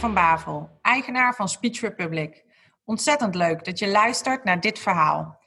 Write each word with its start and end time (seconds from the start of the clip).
van 0.00 0.14
Bavel, 0.14 0.78
eigenaar 0.82 1.34
van 1.34 1.48
Speech 1.48 1.80
Republic. 1.80 2.44
Ontzettend 2.84 3.34
leuk 3.34 3.64
dat 3.64 3.78
je 3.78 3.88
luistert 3.88 4.44
naar 4.44 4.60
dit 4.60 4.78
verhaal. 4.78 5.38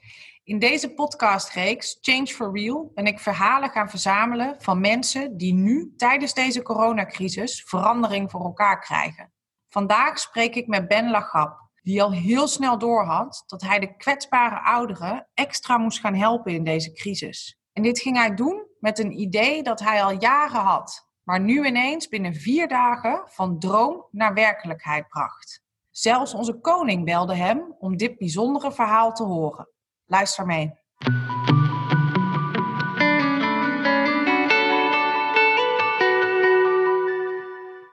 In 0.44 0.58
deze 0.58 0.94
podcastreeks 0.94 1.98
Change 2.00 2.26
for 2.26 2.58
Real 2.58 2.90
ben 2.94 3.06
ik 3.06 3.18
verhalen 3.18 3.70
gaan 3.70 3.90
verzamelen 3.90 4.54
van 4.58 4.80
mensen 4.80 5.36
die 5.36 5.54
nu 5.54 5.92
tijdens 5.96 6.34
deze 6.34 6.62
coronacrisis 6.62 7.62
verandering 7.66 8.30
voor 8.30 8.44
elkaar 8.44 8.80
krijgen. 8.80 9.32
Vandaag 9.68 10.18
spreek 10.18 10.54
ik 10.54 10.66
met 10.66 10.88
Ben 10.88 11.10
Lagap, 11.10 11.70
die 11.82 12.02
al 12.02 12.12
heel 12.12 12.48
snel 12.48 12.78
doorhad 12.78 13.44
dat 13.46 13.62
hij 13.62 13.78
de 13.78 13.96
kwetsbare 13.96 14.60
ouderen 14.60 15.28
extra 15.34 15.78
moest 15.78 16.00
gaan 16.00 16.14
helpen 16.14 16.52
in 16.52 16.64
deze 16.64 16.92
crisis. 16.92 17.58
En 17.72 17.82
dit 17.82 18.00
ging 18.00 18.16
hij 18.16 18.34
doen 18.34 18.66
met 18.78 18.98
een 18.98 19.20
idee 19.20 19.62
dat 19.62 19.80
hij 19.80 20.02
al 20.02 20.20
jaren 20.20 20.60
had, 20.60 21.12
maar 21.24 21.40
nu 21.40 21.66
ineens 21.66 22.08
binnen 22.08 22.34
vier 22.34 22.68
dagen 22.68 23.22
van 23.26 23.58
droom 23.58 24.06
naar 24.10 24.34
werkelijkheid 24.34 25.08
bracht. 25.08 25.62
Zelfs 25.90 26.34
onze 26.34 26.60
koning 26.60 27.04
belde 27.04 27.34
hem 27.34 27.74
om 27.78 27.96
dit 27.96 28.18
bijzondere 28.18 28.72
verhaal 28.72 29.12
te 29.12 29.22
horen. 29.22 29.68
Luister 30.06 30.46
mee. 30.46 30.72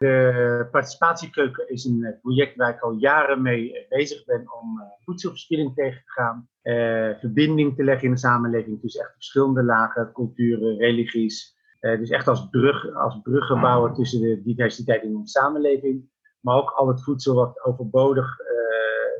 De 0.02 0.68
participatiekeuken 0.72 1.70
is 1.70 1.86
een 1.86 2.04
eh, 2.04 2.20
project 2.22 2.56
waar 2.56 2.74
ik 2.74 2.82
al 2.82 2.92
jaren 2.92 3.42
mee 3.42 3.78
eh, 3.78 3.90
bezig 3.90 4.26
ben 4.26 4.54
om 4.62 4.80
eh, 4.80 4.86
voedselverspilling 5.04 5.74
tegen 5.76 6.04
te 6.06 6.12
gaan. 6.12 6.50
verbinding 7.20 7.76
te 7.76 7.84
leggen 7.84 8.08
in 8.08 8.14
de 8.14 8.20
samenleving 8.20 8.82
tussen 8.82 9.02
echt 9.02 9.14
verschillende 9.14 9.64
lagen, 9.64 10.12
culturen, 10.14 10.78
religies. 10.78 11.60
Dus 11.82 12.10
echt 12.10 12.28
als, 12.28 12.50
brug, 12.50 12.94
als 12.94 13.20
bruggenbouwer 13.22 13.94
tussen 13.94 14.22
de 14.22 14.42
diversiteit 14.44 15.04
in 15.04 15.22
de 15.22 15.28
samenleving. 15.28 16.10
Maar 16.40 16.56
ook 16.56 16.70
al 16.70 16.88
het 16.88 17.04
voedsel 17.04 17.36
wat 17.36 17.64
overbodig 17.64 18.38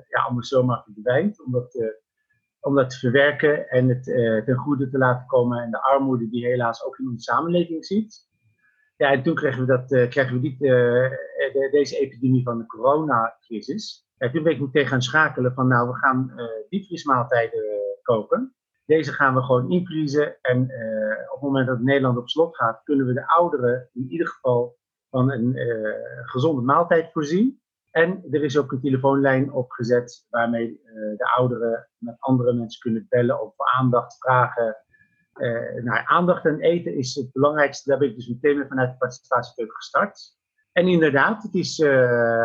ja, 0.08 0.22
anders 0.22 0.48
zomaar 0.48 0.84
verdwijnt. 0.84 1.44
Om 1.46 1.52
dat, 1.52 1.72
dat 2.60 2.90
te 2.90 2.98
verwerken 2.98 3.70
en 3.70 3.90
het 3.90 4.04
ten 4.46 4.56
goede 4.56 4.90
te 4.90 4.98
laten 4.98 5.28
komen. 5.28 5.64
En 5.64 5.72
de 5.72 5.84
armoede 5.84 6.30
die 6.30 6.46
helaas 6.46 6.86
ook 6.86 7.00
in 7.00 7.10
onze 7.10 7.24
samenleving 7.24 7.86
ziet. 7.86 8.30
Ja, 9.02 9.12
en 9.12 9.24
toen 9.24 9.36
kregen 9.36 9.60
we, 9.60 9.66
dat, 9.66 9.92
uh, 9.92 10.10
kregen 10.10 10.34
we 10.34 10.42
die, 10.42 10.58
uh, 10.60 11.72
deze 11.72 11.98
epidemie 11.98 12.44
van 12.44 12.58
de 12.58 12.66
coronacrisis. 12.66 14.08
En 14.18 14.32
toen 14.32 14.44
ben 14.44 14.52
ik 14.52 14.60
meteen 14.60 14.88
gaan 14.88 15.02
schakelen 15.02 15.54
van 15.54 15.68
nou, 15.68 15.90
we 15.90 15.96
gaan 15.96 16.34
uh, 16.36 16.44
diepvriesmaaltijden 16.70 17.64
kopen. 18.02 18.56
Deze 18.86 19.14
gaan 19.14 19.36
we 19.36 19.42
gewoon 19.42 19.72
invriezen. 19.72 20.38
En 20.42 20.62
op 21.28 21.32
het 21.32 21.42
moment 21.42 21.68
dat 21.68 21.80
Nederland 21.80 22.18
op 22.18 22.30
slot 22.30 22.56
gaat, 22.56 22.84
kunnen 22.84 23.06
we 23.06 23.14
de 23.14 23.28
ouderen 23.28 23.90
in 23.94 24.12
ieder 24.12 24.28
geval 24.28 24.78
van 25.10 25.32
een 25.32 25.56
gezonde 26.26 26.62
maaltijd 26.62 27.12
voorzien. 27.12 27.62
En 27.92 28.24
er 28.32 28.44
is 28.44 28.58
ook 28.58 28.72
een 28.72 28.82
telefoonlijn 28.82 29.52
opgezet 29.52 30.26
waarmee 30.30 30.82
de 31.18 31.32
ouderen 31.36 31.90
met 31.98 32.16
andere 32.20 32.54
mensen 32.54 32.80
kunnen 32.80 33.06
bellen 33.10 33.42
of 33.42 33.54
aandacht 33.58 34.18
vragen 34.18 34.78
uh, 35.36 36.10
aandacht 36.10 36.46
en 36.46 36.60
eten 36.60 36.96
is 36.96 37.16
het 37.16 37.32
belangrijkste. 37.32 37.90
Daar 37.90 38.00
ben 38.00 38.10
ik 38.10 38.16
dus 38.16 38.28
meteen 38.28 38.68
vanuit 38.68 38.92
de 38.92 38.98
participatiekeuken 38.98 39.76
gestart. 39.76 40.40
En 40.72 40.88
inderdaad, 40.88 41.44
het 41.44 41.54
is, 41.54 41.80
uh, 41.80 42.44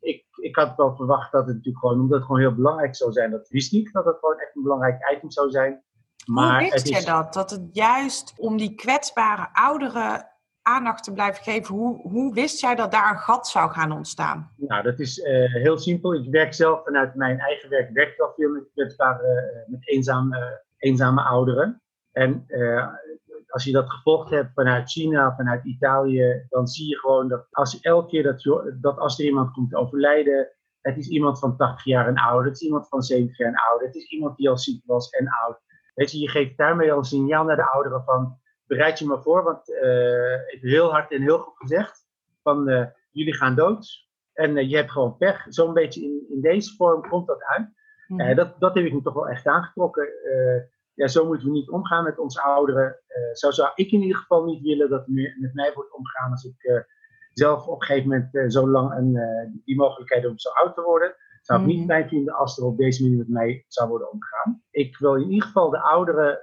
ik, 0.00 0.24
ik 0.40 0.56
had 0.56 0.76
wel 0.76 0.96
verwacht 0.96 1.32
dat 1.32 1.46
het 1.46 1.54
natuurlijk 1.56 1.78
gewoon, 1.78 2.00
omdat 2.00 2.16
het 2.16 2.26
gewoon 2.26 2.40
heel 2.40 2.54
belangrijk 2.54 2.96
zou 2.96 3.12
zijn, 3.12 3.30
dat 3.30 3.48
wist 3.48 3.72
niet 3.72 3.92
dat 3.92 4.04
het 4.04 4.18
gewoon 4.18 4.38
echt 4.38 4.56
een 4.56 4.62
belangrijk 4.62 5.14
item 5.16 5.30
zou 5.30 5.50
zijn. 5.50 5.82
Maar 6.26 6.60
Hoe 6.60 6.70
wist 6.70 6.88
je 6.88 7.04
dat? 7.04 7.32
Dat 7.32 7.50
het 7.50 7.68
juist 7.72 8.34
om 8.36 8.56
die 8.56 8.74
kwetsbare 8.74 9.48
ouderen 9.52 10.26
aandacht 10.62 11.04
te 11.04 11.12
blijven 11.12 11.42
geven, 11.42 11.74
hoe, 11.74 12.00
hoe 12.00 12.34
wist 12.34 12.60
jij 12.60 12.74
dat 12.74 12.90
daar 12.90 13.10
een 13.10 13.18
gat 13.18 13.48
zou 13.48 13.70
gaan 13.70 13.92
ontstaan? 13.92 14.52
Nou, 14.56 14.82
dat 14.82 14.98
is 14.98 15.18
uh, 15.18 15.54
heel 15.54 15.78
simpel. 15.78 16.14
Ik 16.14 16.30
werk 16.30 16.54
zelf 16.54 16.84
vanuit 16.84 17.14
mijn 17.14 17.38
eigen 17.38 17.68
werk, 17.68 17.90
werk 17.92 18.18
wel 18.18 18.32
veel 18.36 18.50
met 18.50 18.70
kwetsbare, 18.72 19.64
met 19.66 19.88
eenzame, 19.88 20.64
eenzame 20.76 21.22
ouderen. 21.22 21.82
En 22.12 22.44
uh, 22.48 22.86
als 23.48 23.64
je 23.64 23.72
dat 23.72 23.90
gevolgd 23.90 24.30
hebt 24.30 24.52
vanuit 24.54 24.90
China, 24.90 25.34
vanuit 25.36 25.64
Italië, 25.64 26.46
dan 26.48 26.66
zie 26.66 26.88
je 26.88 26.98
gewoon 26.98 27.28
dat 27.28 27.46
als 27.50 27.80
elke 27.80 28.08
keer 28.08 28.22
dat, 28.22 28.42
dat 28.80 28.98
als 28.98 29.18
er 29.18 29.24
iemand 29.24 29.52
komt 29.52 29.74
overlijden, 29.74 30.48
het 30.80 30.96
is 30.96 31.08
iemand 31.08 31.38
van 31.38 31.56
80 31.56 31.84
jaar 31.84 32.06
en 32.06 32.16
ouder, 32.16 32.46
het 32.46 32.60
is 32.60 32.66
iemand 32.66 32.88
van 32.88 33.02
70 33.02 33.38
jaar 33.38 33.48
en 33.48 33.60
ouder, 33.68 33.86
het 33.86 33.96
is 33.96 34.10
iemand 34.10 34.36
die 34.36 34.48
al 34.48 34.58
ziek 34.58 34.82
was 34.86 35.10
en 35.10 35.28
oud. 35.28 35.58
Weet 35.94 36.10
je, 36.10 36.18
je 36.18 36.28
geeft 36.28 36.56
daarmee 36.56 36.92
al 36.92 36.98
een 36.98 37.04
signaal 37.04 37.44
naar 37.44 37.56
de 37.56 37.70
ouderen 37.70 38.04
van, 38.04 38.38
bereid 38.66 38.98
je 38.98 39.06
maar 39.06 39.22
voor, 39.22 39.42
want 39.42 39.68
uh, 39.68 40.60
heel 40.60 40.90
hard 40.90 41.10
en 41.10 41.22
heel 41.22 41.38
goed 41.38 41.56
gezegd, 41.56 42.06
van 42.42 42.68
uh, 42.68 42.86
jullie 43.10 43.34
gaan 43.34 43.54
dood 43.54 44.08
en 44.32 44.56
uh, 44.56 44.70
je 44.70 44.76
hebt 44.76 44.90
gewoon 44.90 45.16
pech. 45.16 45.46
Zo'n 45.48 45.72
beetje 45.72 46.02
in, 46.02 46.26
in 46.28 46.40
deze 46.40 46.74
vorm 46.76 47.08
komt 47.08 47.26
dat 47.26 47.44
uit. 47.44 47.76
Mm. 48.06 48.34
dat, 48.34 48.60
dat 48.60 48.74
heb 48.74 48.84
ik 48.84 48.92
me 48.92 49.02
toch 49.02 49.14
wel 49.14 49.28
echt 49.28 49.46
aangetrokken 49.46 50.08
ja, 50.98 51.08
zo 51.08 51.26
moeten 51.26 51.46
we 51.46 51.52
niet 51.52 51.70
omgaan 51.70 52.04
met 52.04 52.18
onze 52.18 52.42
ouderen. 52.42 53.00
Uh, 53.08 53.34
zo 53.34 53.50
zou 53.50 53.70
ik 53.74 53.90
in 53.90 54.00
ieder 54.00 54.16
geval 54.16 54.44
niet 54.44 54.62
willen 54.62 54.90
dat 54.90 55.06
er 55.06 55.34
met 55.38 55.54
mij 55.54 55.72
wordt 55.74 55.94
omgegaan 55.94 56.30
als 56.30 56.44
ik 56.44 56.62
uh, 56.62 56.80
zelf 57.32 57.66
op 57.66 57.80
een 57.80 57.86
gegeven 57.86 58.08
moment 58.08 58.34
uh, 58.34 58.48
zo 58.48 58.68
lang 58.68 58.92
en 58.92 59.12
die 59.64 59.76
mogelijkheid 59.76 60.26
om 60.26 60.38
zo 60.38 60.48
oud 60.48 60.74
te 60.74 60.82
worden. 60.82 61.14
Zou 61.42 61.60
ik 61.60 61.66
niet 61.66 61.78
mhm. 61.78 61.86
fijn 61.86 62.08
vinden 62.08 62.34
als 62.34 62.58
er 62.58 62.64
op 62.64 62.76
deze 62.76 63.02
manier 63.02 63.18
met 63.18 63.28
mij 63.28 63.64
zou 63.68 63.88
worden 63.88 64.12
omgegaan. 64.12 64.62
Ik 64.70 64.98
wil 64.98 65.14
in 65.14 65.30
ieder 65.30 65.46
geval 65.46 65.70
de 65.70 65.82
ouderen, 65.82 66.38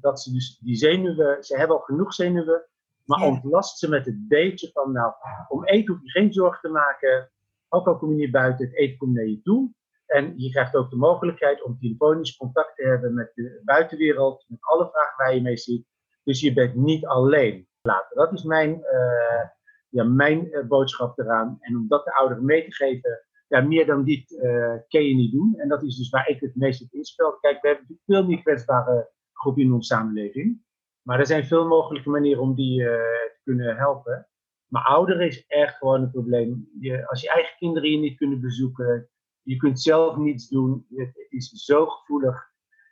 dat 0.00 0.20
ze 0.20 0.32
dus 0.32 0.58
die 0.58 0.76
zenuwen, 0.76 1.44
ze 1.44 1.56
hebben 1.56 1.76
al 1.76 1.82
genoeg 1.82 2.14
zenuwen, 2.14 2.66
maar 3.04 3.20
ja. 3.20 3.26
ontlast 3.26 3.78
ze 3.78 3.88
met 3.88 4.06
het 4.06 4.28
beetje 4.28 4.70
van, 4.72 4.92
nou, 4.92 5.12
om 5.48 5.64
eten 5.64 5.94
hoef 5.94 6.02
je 6.02 6.10
geen 6.10 6.32
zorgen 6.32 6.60
te 6.60 6.68
maken. 6.68 7.30
Ook 7.68 7.86
al 7.86 7.98
kom 7.98 8.10
je 8.10 8.16
niet 8.16 8.30
buiten, 8.30 8.66
het 8.66 8.76
eten 8.76 8.96
komt 8.96 9.14
naar 9.14 9.26
je 9.26 9.42
toe. 9.42 9.70
En 10.06 10.32
je 10.36 10.50
krijgt 10.50 10.74
ook 10.74 10.90
de 10.90 10.96
mogelijkheid 10.96 11.62
om 11.62 11.78
telefonisch 11.78 12.36
contact 12.36 12.76
te 12.76 12.86
hebben 12.86 13.14
met 13.14 13.32
de 13.34 13.60
buitenwereld, 13.64 14.44
met 14.48 14.58
alle 14.60 14.90
vragen 14.90 15.14
waar 15.16 15.34
je 15.34 15.42
mee 15.42 15.56
zit. 15.56 15.84
Dus 16.22 16.40
je 16.40 16.52
bent 16.52 16.74
niet 16.74 17.06
alleen 17.06 17.68
later. 17.82 18.16
Dat 18.16 18.32
is 18.32 18.42
mijn, 18.42 18.70
uh, 18.70 19.44
ja, 19.88 20.04
mijn 20.04 20.46
uh, 20.46 20.66
boodschap 20.66 21.18
eraan. 21.18 21.56
En 21.60 21.76
om 21.76 21.88
dat 21.88 22.04
de 22.04 22.14
ouderen 22.14 22.44
mee 22.44 22.64
te 22.64 22.74
geven, 22.74 23.20
ja, 23.48 23.60
meer 23.60 23.86
dan 23.86 24.04
dit 24.04 24.30
uh, 24.30 24.74
kun 24.88 25.02
je 25.02 25.14
niet 25.14 25.32
doen. 25.32 25.54
En 25.56 25.68
dat 25.68 25.82
is 25.82 25.96
dus 25.96 26.10
waar 26.10 26.28
ik 26.28 26.40
het 26.40 26.56
meest 26.56 26.82
op 26.82 26.92
inspel. 26.92 27.32
Kijk, 27.32 27.62
we 27.62 27.68
hebben 27.68 28.00
veel 28.06 28.26
meer 28.26 28.42
kwetsbare 28.42 29.10
groepen 29.32 29.62
in 29.62 29.72
onze 29.72 29.94
samenleving. 29.94 30.64
Maar 31.02 31.18
er 31.18 31.26
zijn 31.26 31.46
veel 31.46 31.66
mogelijke 31.66 32.10
manieren 32.10 32.42
om 32.42 32.54
die 32.54 32.82
te 32.82 33.38
kunnen 33.44 33.76
helpen. 33.76 34.28
Maar 34.66 34.84
ouderen 34.84 35.26
is 35.26 35.46
echt 35.46 35.76
gewoon 35.76 36.02
een 36.02 36.10
probleem. 36.10 36.68
Je, 36.80 37.08
als 37.08 37.22
je 37.22 37.30
eigen 37.30 37.56
kinderen 37.56 37.90
je 37.90 37.98
niet 37.98 38.16
kunnen 38.16 38.40
bezoeken, 38.40 39.08
je 39.46 39.56
kunt 39.56 39.80
zelf 39.80 40.16
niets 40.16 40.48
doen. 40.48 40.86
Het, 40.94 41.26
is 41.28 41.50
zo 41.50 41.86
gevoelig. 41.86 42.50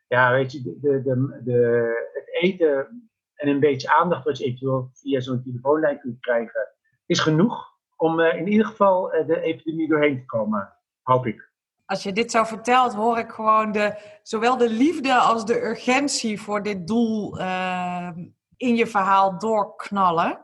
Ja, 0.08 0.32
weet 0.32 0.52
je, 0.52 0.62
de, 0.62 0.78
de, 0.80 1.40
de, 1.44 1.92
het 2.12 2.42
eten 2.42 3.10
en 3.34 3.48
een 3.48 3.60
beetje 3.60 3.94
aandacht 3.94 4.24
wat 4.24 4.38
je 4.38 4.44
eventueel 4.44 4.90
via 4.92 5.20
zo'n 5.20 5.42
telefoonlijn 5.42 6.00
kunt 6.00 6.20
krijgen, 6.20 6.68
is 7.06 7.20
genoeg 7.20 7.72
om 7.96 8.20
uh, 8.20 8.36
in 8.36 8.48
ieder 8.48 8.66
geval 8.66 9.14
uh, 9.14 9.26
de 9.26 9.40
epidemie 9.40 9.88
doorheen 9.88 10.18
te 10.18 10.24
komen, 10.24 10.72
hoop 11.02 11.26
ik. 11.26 11.52
Als 11.86 12.02
je 12.02 12.12
dit 12.12 12.30
zo 12.30 12.44
vertelt, 12.44 12.94
hoor 12.94 13.18
ik 13.18 13.30
gewoon 13.30 13.72
de, 13.72 13.98
zowel 14.22 14.56
de 14.56 14.70
liefde 14.70 15.14
als 15.14 15.46
de 15.46 15.62
urgentie 15.62 16.40
voor 16.40 16.62
dit 16.62 16.86
doel 16.86 17.40
uh, 17.40 18.10
in 18.56 18.76
je 18.76 18.86
verhaal 18.86 19.38
doorknallen. 19.38 20.40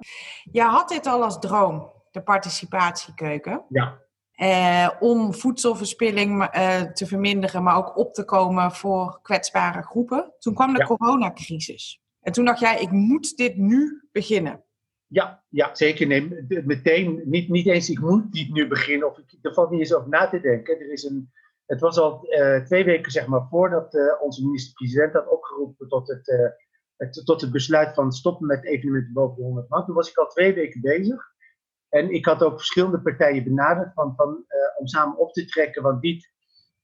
Je 0.50 0.62
had 0.62 0.88
dit 0.88 1.06
al 1.06 1.22
als 1.22 1.38
droom, 1.38 1.93
de 2.10 2.22
participatiekeuken. 2.22 3.65
Ja. 3.69 3.99
Eh, 4.41 4.91
om 5.01 5.34
voedselverspilling 5.34 6.43
eh, 6.45 6.83
te 6.83 7.06
verminderen, 7.06 7.62
maar 7.62 7.77
ook 7.77 7.97
op 7.97 8.15
te 8.15 8.25
komen 8.25 8.73
voor 8.73 9.19
kwetsbare 9.23 9.82
groepen. 9.82 10.32
Toen 10.38 10.55
kwam 10.55 10.75
de 10.75 10.85
coronacrisis. 10.85 12.00
En 12.20 12.32
toen 12.32 12.44
dacht 12.44 12.61
jij, 12.61 12.81
ik 12.81 12.91
moet 12.91 13.37
dit 13.37 13.56
nu 13.56 14.09
beginnen. 14.12 14.64
Ja, 15.06 15.44
ja 15.49 15.75
zeker. 15.75 16.06
Nee, 16.06 16.47
meteen, 16.64 17.23
niet, 17.25 17.49
niet 17.49 17.67
eens 17.67 17.91
ik 17.91 18.00
moet 18.00 18.32
dit 18.32 18.53
nu 18.53 18.69
beginnen, 18.69 19.09
of 19.11 19.19
ik, 19.19 19.38
er 19.43 19.55
valt 19.55 19.70
niet 19.70 19.81
eens 19.81 19.94
over 19.94 20.09
na 20.09 20.29
te 20.29 20.41
denken. 20.41 20.81
Er 20.81 20.93
is 20.93 21.03
een, 21.03 21.31
het 21.67 21.81
was 21.81 21.99
al 21.99 22.26
uh, 22.29 22.64
twee 22.64 22.85
weken 22.85 23.12
zeg 23.12 23.26
maar, 23.26 23.47
voordat 23.50 23.94
uh, 23.94 24.23
onze 24.23 24.44
minister-president 24.44 25.12
had 25.12 25.29
opgeroepen 25.29 25.88
tot 25.88 26.09
het, 26.09 26.29
uh, 26.29 26.49
het, 26.97 27.23
tot 27.25 27.41
het 27.41 27.53
besluit 27.53 27.94
van 27.94 28.12
stoppen 28.12 28.47
met 28.47 28.64
evenementen 28.64 29.12
boven 29.12 29.37
de 29.37 29.43
100 29.43 29.69
man. 29.69 29.85
Toen 29.85 29.94
was 29.94 30.11
ik 30.11 30.17
al 30.17 30.26
twee 30.26 30.55
weken 30.55 30.81
bezig. 30.81 31.38
En 31.90 32.10
ik 32.10 32.25
had 32.25 32.42
ook 32.42 32.56
verschillende 32.56 33.00
partijen 33.00 33.44
benaderd 33.44 33.92
van, 33.94 34.14
van, 34.16 34.28
uh, 34.28 34.78
om 34.78 34.87
samen 34.87 35.19
op 35.19 35.32
te 35.32 35.44
trekken. 35.44 35.82
Want 35.82 36.04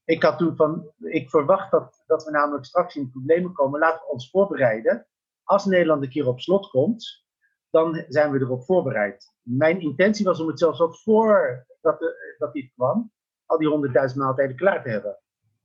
ik 0.04 0.22
had 0.22 0.38
toen 0.38 0.56
van, 0.56 0.92
ik 0.98 1.30
verwacht 1.30 1.70
dat, 1.70 2.02
dat 2.06 2.24
we 2.24 2.30
namelijk 2.30 2.64
straks 2.64 2.96
in 2.96 3.10
problemen 3.10 3.52
komen. 3.52 3.80
Laten 3.80 4.00
we 4.00 4.12
ons 4.12 4.30
voorbereiden. 4.30 5.06
Als 5.44 5.64
Nederland 5.64 6.02
een 6.02 6.10
keer 6.10 6.26
op 6.26 6.40
slot 6.40 6.70
komt, 6.70 7.24
dan 7.70 8.04
zijn 8.08 8.30
we 8.30 8.40
erop 8.40 8.64
voorbereid. 8.64 9.32
Mijn 9.42 9.80
intentie 9.80 10.24
was 10.24 10.40
om 10.40 10.48
het 10.48 10.58
zelfs 10.58 10.80
ook 10.80 10.96
voor 10.96 11.66
dat, 11.80 12.14
dat 12.38 12.52
dit 12.52 12.72
kwam, 12.74 13.12
al 13.46 13.58
die 13.58 13.68
honderdduizend 13.68 14.20
maaltijden 14.20 14.56
klaar 14.56 14.82
te 14.82 14.88
hebben. 14.88 15.18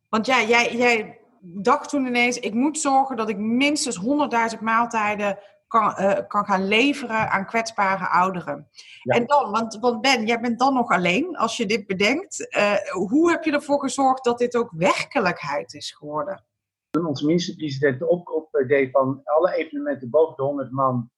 Want 0.09 0.25
ja, 0.25 0.41
jij, 0.41 0.75
jij 0.75 1.19
dacht 1.41 1.89
toen 1.89 2.05
ineens, 2.05 2.39
ik 2.39 2.53
moet 2.53 2.79
zorgen 2.79 3.15
dat 3.15 3.29
ik 3.29 3.37
minstens 3.37 3.95
honderdduizend 3.95 4.61
maaltijden 4.61 5.39
kan, 5.71 5.95
eh, 5.95 6.27
kan 6.27 6.45
gaan 6.45 6.67
leveren 6.67 7.29
aan 7.29 7.45
kwetsbare 7.45 8.07
ouderen. 8.07 8.67
En 9.03 9.25
dan, 9.25 9.51
want, 9.51 9.79
want 9.79 10.01
Ben, 10.01 10.25
jij 10.25 10.39
bent 10.39 10.59
dan 10.59 10.73
nog 10.73 10.89
alleen 10.89 11.37
als 11.37 11.57
je 11.57 11.65
dit 11.65 11.87
bedenkt. 11.87 12.49
Eh, 12.49 12.75
hoe 12.91 13.29
heb 13.29 13.43
je 13.43 13.51
ervoor 13.51 13.79
gezorgd 13.79 14.23
dat 14.23 14.37
dit 14.37 14.55
ook 14.55 14.71
werkelijkheid 14.71 15.73
is 15.73 15.91
geworden? 15.91 16.43
Toen 16.89 17.05
onze 17.05 17.25
minister-president 17.25 17.99
de 17.99 18.07
oproep 18.07 18.63
deed 18.67 18.91
van 18.91 19.21
alle 19.23 19.55
evenementen 19.55 20.09
boven 20.09 20.35
de 20.35 20.43
100 20.43 20.71
man 20.71 21.09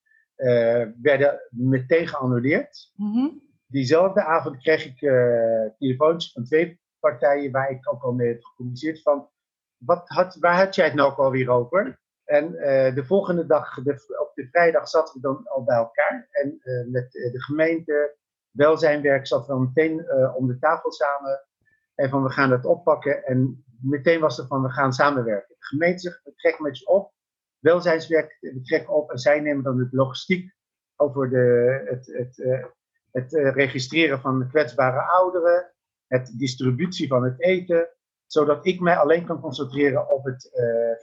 werden 1.02 1.40
meteen 1.50 2.08
geannuleerd. 2.08 2.90
Mm 2.94 3.42
Diezelfde 3.66 4.24
avond 4.24 4.58
kreeg 4.58 4.84
ik 4.84 4.98
telefoontjes 5.78 6.32
van 6.32 6.44
twee 6.44 6.80
partijen 7.00 7.52
waar 7.52 7.70
ik 7.70 7.92
ook 7.92 8.02
al 8.02 8.12
mee 8.12 8.28
heb 8.28 8.44
gecommuniceerd 8.44 9.02
van 9.02 9.28
wat 9.76 10.08
had, 10.08 10.36
waar 10.40 10.56
had 10.56 10.74
jij 10.74 10.84
het 10.84 10.94
nou 10.94 11.10
ook 11.10 11.18
alweer 11.18 11.50
over? 11.50 11.98
En 12.24 12.52
uh, 12.52 12.94
de 12.94 13.04
volgende 13.04 13.46
dag, 13.46 13.78
op 13.78 14.32
de 14.34 14.48
vrijdag, 14.50 14.88
zaten 14.88 15.14
we 15.14 15.20
dan 15.20 15.46
al 15.48 15.64
bij 15.64 15.76
elkaar. 15.76 16.28
En 16.30 16.60
uh, 16.62 16.92
met 16.92 17.12
de 17.12 17.42
gemeente, 17.42 18.16
welzijnwerk, 18.50 19.26
zaten 19.26 19.46
we 19.46 19.52
dan 19.52 19.72
meteen 19.74 20.10
om 20.34 20.46
de 20.46 20.58
tafel 20.58 20.92
samen. 20.92 21.46
En 21.94 22.10
van 22.10 22.22
we 22.22 22.30
gaan 22.30 22.50
dat 22.50 22.64
oppakken. 22.64 23.24
En 23.24 23.64
meteen 23.82 24.20
was 24.20 24.38
er 24.38 24.46
van 24.46 24.62
we 24.62 24.70
gaan 24.70 24.92
samenwerken. 24.92 25.54
De 25.58 25.66
gemeente 25.66 26.20
trekken 26.36 26.62
met 26.62 26.78
je 26.78 26.86
op. 26.86 27.12
Welzijnswerk, 27.58 28.36
we 28.40 28.62
trekken 28.62 28.94
op. 28.94 29.10
En 29.10 29.18
zij 29.18 29.40
nemen 29.40 29.64
dan 29.64 29.76
de 29.76 29.88
logistiek 29.90 30.54
over 30.96 31.30
de, 31.30 31.82
het, 31.84 32.06
het, 32.06 32.66
het 33.10 33.54
registreren 33.54 34.20
van 34.20 34.48
kwetsbare 34.48 35.00
ouderen. 35.00 35.72
Het 36.06 36.38
distributie 36.38 37.08
van 37.08 37.24
het 37.24 37.40
eten 37.40 37.88
zodat 38.34 38.66
ik 38.66 38.80
mij 38.80 38.96
alleen 38.96 39.26
kan 39.26 39.40
concentreren 39.40 40.10
op 40.10 40.24
het 40.24 40.50
uh, 40.54 40.98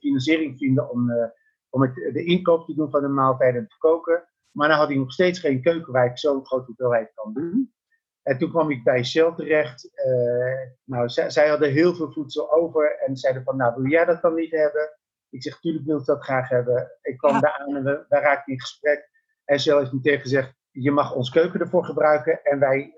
financiering 0.00 0.58
vinden 0.58 0.90
om, 0.90 1.10
uh, 1.10 1.24
om 1.70 1.82
het, 1.82 1.94
de 1.94 2.24
inkoop 2.24 2.66
te 2.66 2.74
doen 2.74 2.90
van 2.90 3.00
de 3.02 3.08
maaltijden 3.08 3.68
te 3.68 3.78
koken. 3.78 4.28
Maar 4.50 4.68
dan 4.68 4.78
had 4.78 4.90
ik 4.90 4.96
nog 4.96 5.12
steeds 5.12 5.38
geen 5.38 5.62
keuken 5.62 5.92
waar 5.92 6.06
ik 6.06 6.18
zo'n 6.18 6.46
grote 6.46 6.66
hoeveelheid 6.66 7.12
kan 7.14 7.32
doen. 7.32 7.74
En 8.22 8.38
toen 8.38 8.50
kwam 8.50 8.70
ik 8.70 8.84
bij 8.84 9.04
Shell 9.04 9.32
terecht. 9.36 9.90
Uh, 10.06 10.70
nou, 10.84 11.08
zij, 11.08 11.48
hadden 11.48 11.70
heel 11.70 11.94
veel 11.94 12.12
voedsel 12.12 12.52
over 12.52 12.98
en 12.98 13.16
zeiden 13.16 13.42
van, 13.42 13.56
nou 13.56 13.74
wil 13.76 13.90
jij 13.90 14.04
dat 14.04 14.22
dan 14.22 14.34
niet 14.34 14.50
hebben? 14.50 14.98
Ik 15.30 15.42
zeg, 15.42 15.60
tuurlijk 15.60 15.86
wil 15.86 15.98
ik 15.98 16.04
dat 16.04 16.22
graag 16.22 16.48
hebben. 16.48 16.98
Ik 17.02 17.16
kwam 17.16 17.40
daar 17.40 17.58
aan 17.58 17.76
en 17.76 17.84
we, 17.84 18.04
raakten 18.08 18.52
in 18.52 18.60
gesprek. 18.60 19.10
En 19.44 19.60
Shell 19.60 19.78
heeft 19.78 19.92
meteen 19.92 20.20
gezegd, 20.20 20.54
je 20.70 20.90
mag 20.90 21.14
ons 21.14 21.30
keuken 21.30 21.60
ervoor 21.60 21.84
gebruiken 21.84 22.42
en 22.42 22.58
wij, 22.58 22.92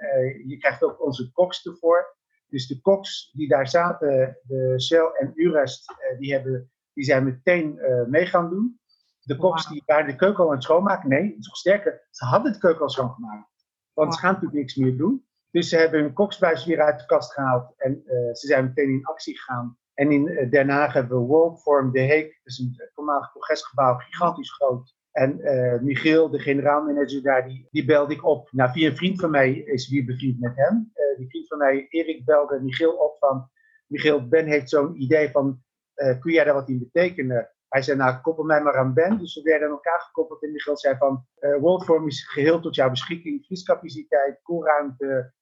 je 0.46 0.56
krijgt 0.58 0.82
ook 0.82 1.04
onze 1.04 1.32
koks 1.32 1.66
ervoor. 1.66 2.16
Dus 2.54 2.66
de 2.66 2.80
koks 2.80 3.30
die 3.32 3.48
daar 3.48 3.68
zaten, 3.68 4.38
de 4.42 4.80
Shell 4.80 5.10
en 5.18 5.32
Urest, 5.34 5.90
eh, 5.90 6.18
die, 6.18 6.32
hebben, 6.32 6.70
die 6.92 7.04
zijn 7.04 7.24
meteen 7.24 7.76
uh, 7.76 8.04
mee 8.06 8.26
gaan 8.26 8.50
doen. 8.50 8.80
De 9.20 9.36
koks 9.36 9.68
die 9.68 9.82
waren 9.86 10.06
de 10.06 10.16
keuken 10.16 10.42
al 10.42 10.48
aan 10.48 10.54
het 10.54 10.62
schoonmaken. 10.62 11.08
Nee, 11.08 11.36
nog 11.38 11.56
sterker. 11.56 12.06
Ze 12.10 12.24
hadden 12.24 12.52
de 12.52 12.58
keuken 12.58 12.82
al 12.82 12.88
schoongemaakt. 12.88 13.48
Want 13.92 14.14
ze 14.14 14.20
gaan 14.20 14.32
natuurlijk 14.32 14.60
niks 14.60 14.74
meer 14.74 14.96
doen. 14.96 15.26
Dus 15.50 15.68
ze 15.68 15.76
hebben 15.76 16.00
hun 16.00 16.12
koksbuis 16.12 16.64
weer 16.64 16.80
uit 16.80 16.98
de 16.98 17.06
kast 17.06 17.32
gehaald. 17.32 17.74
En 17.76 18.02
uh, 18.06 18.34
ze 18.34 18.46
zijn 18.46 18.64
meteen 18.64 18.88
in 18.88 19.04
actie 19.04 19.38
gegaan. 19.38 19.78
En 19.94 20.10
in 20.10 20.26
uh, 20.26 20.50
Den 20.50 20.68
Haag 20.68 20.92
hebben 20.92 21.18
we 21.18 21.24
Worldform 21.24 21.92
De 21.92 22.00
Heek. 22.00 22.40
Dat 22.42 22.52
is 22.52 22.58
een 22.58 22.90
voormalig 22.94 23.32
congresgebouw, 23.32 23.96
gigantisch 23.96 24.52
groot. 24.52 24.94
En 25.10 25.38
uh, 25.38 25.80
Michiel, 25.80 26.30
de 26.30 26.38
generaalmanager 26.38 27.22
daar, 27.22 27.46
die, 27.46 27.68
die 27.70 27.84
belde 27.84 28.14
ik 28.14 28.24
op. 28.24 28.48
Nou, 28.52 28.72
via 28.72 28.88
een 28.88 28.96
vriend 28.96 29.20
van 29.20 29.30
mij 29.30 29.52
is 29.52 29.88
wie 29.88 30.04
bevriend 30.04 30.40
met 30.40 30.56
hem. 30.56 30.92
Uh, 31.14 31.20
die 31.20 31.28
vriend 31.28 31.48
van 31.48 31.58
mij, 31.58 31.86
Erik, 31.88 32.24
belde 32.24 32.60
Michiel 32.60 32.92
op 32.92 33.16
van... 33.18 33.48
Michiel, 33.86 34.28
Ben 34.28 34.46
heeft 34.46 34.68
zo'n 34.68 35.02
idee 35.02 35.30
van, 35.30 35.62
uh, 35.94 36.20
kun 36.20 36.32
jij 36.32 36.44
daar 36.44 36.54
wat 36.54 36.68
in 36.68 36.78
betekenen? 36.78 37.50
Hij 37.68 37.82
zei, 37.82 37.98
nou, 37.98 38.20
koppel 38.20 38.44
mij 38.44 38.62
maar 38.62 38.76
aan 38.76 38.94
Ben. 38.94 39.18
Dus 39.18 39.34
we 39.34 39.42
werden 39.42 39.68
aan 39.68 39.74
elkaar 39.74 40.00
gekoppeld. 40.00 40.42
En 40.42 40.52
Michiel 40.52 40.76
zei 40.76 40.96
van, 40.96 41.26
Worldform 41.60 42.06
is 42.06 42.28
geheel 42.28 42.60
tot 42.60 42.74
jouw 42.74 42.90
beschikking. 42.90 43.44
Vriescapaciteit, 43.44 44.42
koelruimte, 44.42 45.32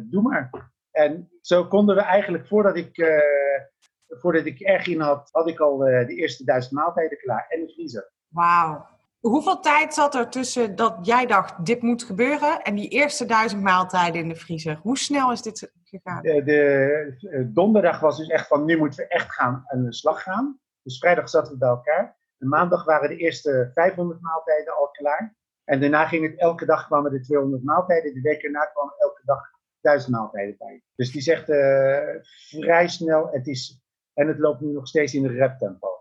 doe 0.00 0.22
maar. 0.22 0.50
En 0.90 1.30
zo 1.40 1.66
konden 1.66 1.96
we 1.96 2.02
eigenlijk, 2.02 2.46
voordat 2.46 2.76
ik, 2.76 3.20
voordat 4.06 4.44
ik 4.44 4.60
erg 4.60 4.86
in 4.86 5.00
had, 5.00 5.28
had 5.32 5.48
ik 5.48 5.58
al 5.58 5.78
de 5.78 6.14
eerste 6.14 6.44
duizend 6.44 6.74
maaltijden 6.74 7.18
klaar. 7.18 7.46
En 7.48 7.60
de 7.60 7.72
vriezer. 7.72 8.12
Wauw. 8.28 8.86
Hoeveel 9.20 9.60
tijd 9.60 9.94
zat 9.94 10.14
er 10.14 10.28
tussen 10.28 10.76
dat 10.76 10.98
jij 11.02 11.26
dacht, 11.26 11.64
dit 11.66 11.82
moet 11.82 12.02
gebeuren, 12.02 12.62
en 12.62 12.74
die 12.74 12.88
eerste 12.88 13.24
duizend 13.24 13.62
maaltijden 13.62 14.20
in 14.20 14.28
de 14.28 14.34
vriezer? 14.34 14.78
Hoe 14.82 14.98
snel 14.98 15.32
is 15.32 15.42
dit 15.42 15.72
gegaan? 15.84 16.22
De, 16.22 16.42
de, 16.42 17.50
donderdag 17.52 18.00
was 18.00 18.16
dus 18.16 18.28
echt 18.28 18.46
van, 18.46 18.64
nu 18.64 18.78
moeten 18.78 18.98
we 18.98 19.08
echt 19.08 19.32
gaan 19.32 19.64
aan 19.66 19.84
de 19.84 19.94
slag 19.94 20.22
gaan. 20.22 20.60
Dus 20.82 20.98
vrijdag 20.98 21.28
zaten 21.28 21.52
we 21.52 21.58
bij 21.58 21.68
elkaar. 21.68 22.18
De 22.36 22.46
maandag 22.46 22.84
waren 22.84 23.08
de 23.08 23.16
eerste 23.16 23.70
500 23.74 24.20
maaltijden 24.20 24.76
al 24.76 24.88
klaar. 24.88 25.36
En 25.64 25.80
daarna 25.80 26.06
ging 26.06 26.26
het, 26.26 26.38
elke 26.38 26.66
dag 26.66 26.86
kwamen 26.86 27.10
de 27.10 27.20
200 27.20 27.64
maaltijden. 27.64 28.14
De 28.14 28.20
week 28.20 28.42
erna 28.42 28.64
kwamen 28.64 28.94
elke 28.98 29.22
dag 29.24 29.40
1000 29.80 30.12
maaltijden 30.12 30.56
bij. 30.58 30.82
Dus 30.94 31.12
die 31.12 31.22
zegt 31.22 31.48
uh, 31.48 31.98
vrij 32.48 32.88
snel, 32.88 33.28
het 33.30 33.46
is, 33.46 33.80
en 34.14 34.28
het 34.28 34.38
loopt 34.38 34.60
nu 34.60 34.72
nog 34.72 34.88
steeds 34.88 35.14
in 35.14 35.22
de 35.22 35.36
rap 35.36 35.58
tempo. 35.58 35.99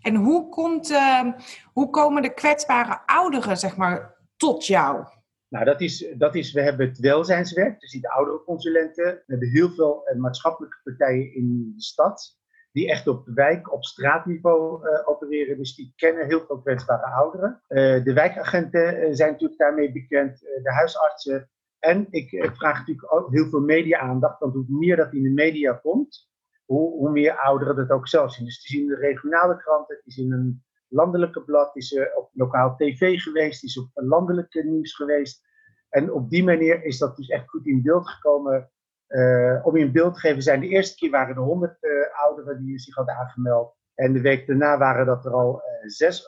En 0.00 0.14
hoe, 0.14 0.48
komt, 0.48 0.90
uh, 0.90 1.32
hoe 1.72 1.90
komen 1.90 2.22
de 2.22 2.34
kwetsbare 2.34 3.00
ouderen 3.06 3.56
zeg 3.56 3.76
maar, 3.76 4.16
tot 4.36 4.66
jou? 4.66 5.04
Nou, 5.48 5.64
dat 5.64 5.80
is, 5.80 6.14
dat 6.16 6.34
is, 6.34 6.52
we 6.52 6.62
hebben 6.62 6.88
het 6.88 6.98
welzijnswerk, 6.98 7.80
dus 7.80 7.90
die 7.90 8.00
de 8.00 8.10
ouderenconsulenten. 8.10 9.04
We 9.04 9.22
hebben 9.26 9.48
heel 9.48 9.70
veel 9.70 10.10
uh, 10.12 10.20
maatschappelijke 10.20 10.80
partijen 10.84 11.34
in 11.34 11.72
de 11.76 11.82
stad, 11.82 12.38
die 12.72 12.90
echt 12.90 13.06
op 13.06 13.26
wijk, 13.26 13.72
op 13.72 13.84
straatniveau 13.84 14.88
uh, 14.88 15.08
opereren. 15.08 15.56
Dus 15.56 15.74
die 15.74 15.92
kennen 15.96 16.26
heel 16.26 16.44
veel 16.46 16.60
kwetsbare 16.60 17.06
ouderen. 17.06 17.62
de 18.04 18.12
wijkagenten 18.14 19.16
zijn 19.16 19.30
natuurlijk 19.30 19.60
daarmee 19.60 19.92
bekend, 19.92 20.38
de 20.38 20.72
huisartsen. 20.72 21.50
En 21.78 22.06
ik 22.10 22.50
vraag 22.54 22.78
natuurlijk 22.78 23.12
ook 23.12 23.30
heel 23.30 23.48
veel 23.48 23.60
media-aandacht, 23.60 24.38
want 24.38 24.54
hoe 24.54 24.64
meer 24.68 24.96
dat 24.96 25.12
in 25.12 25.22
de 25.22 25.30
media 25.30 25.72
komt, 25.72 26.28
hoe, 26.74 27.10
meer 27.10 27.38
ouderen 27.38 27.76
dat 27.76 27.90
ook 27.90 28.08
zelf 28.08 28.32
zien. 28.32 28.44
Dus 28.44 28.62
die 28.62 28.78
zien 28.78 28.88
de 28.88 28.96
regionale 28.96 29.56
kranten, 29.56 30.00
die 30.04 30.12
zien 30.12 30.32
een 30.32 30.64
landelijke 30.88 31.44
blad, 31.44 31.76
is 31.76 31.98
op 32.14 32.30
lokaal 32.32 32.76
tv 32.76 33.20
geweest, 33.20 33.64
is 33.64 33.78
op 33.78 33.90
landelijke 33.94 34.64
nieuws 34.64 34.94
geweest. 34.94 35.46
En 35.88 36.12
op 36.12 36.30
die 36.30 36.44
manier 36.44 36.84
is 36.84 36.98
dat 36.98 37.16
dus 37.16 37.28
echt 37.28 37.48
goed 37.48 37.66
in 37.66 37.82
beeld 37.82 38.08
gekomen. 38.08 38.70
Uh, 39.08 39.66
om 39.66 39.76
in 39.76 39.92
beeld 39.92 40.14
te 40.14 40.20
geven 40.20 40.42
zijn 40.42 40.60
de 40.60 40.68
eerste 40.68 40.96
keer 40.96 41.10
waren 41.10 41.36
er 41.36 41.42
100 41.42 41.76
uh, 41.80 41.90
eh, 41.90 42.24
ouderen 42.24 42.64
die 42.64 42.78
zich 42.78 42.94
hadden 42.94 43.14
aangemeld. 43.14 43.76
En 43.94 44.12
de 44.12 44.20
week 44.20 44.46
daarna 44.46 44.78
waren 44.78 45.06
dat 45.06 45.24
er 45.24 45.32
al 45.32 45.62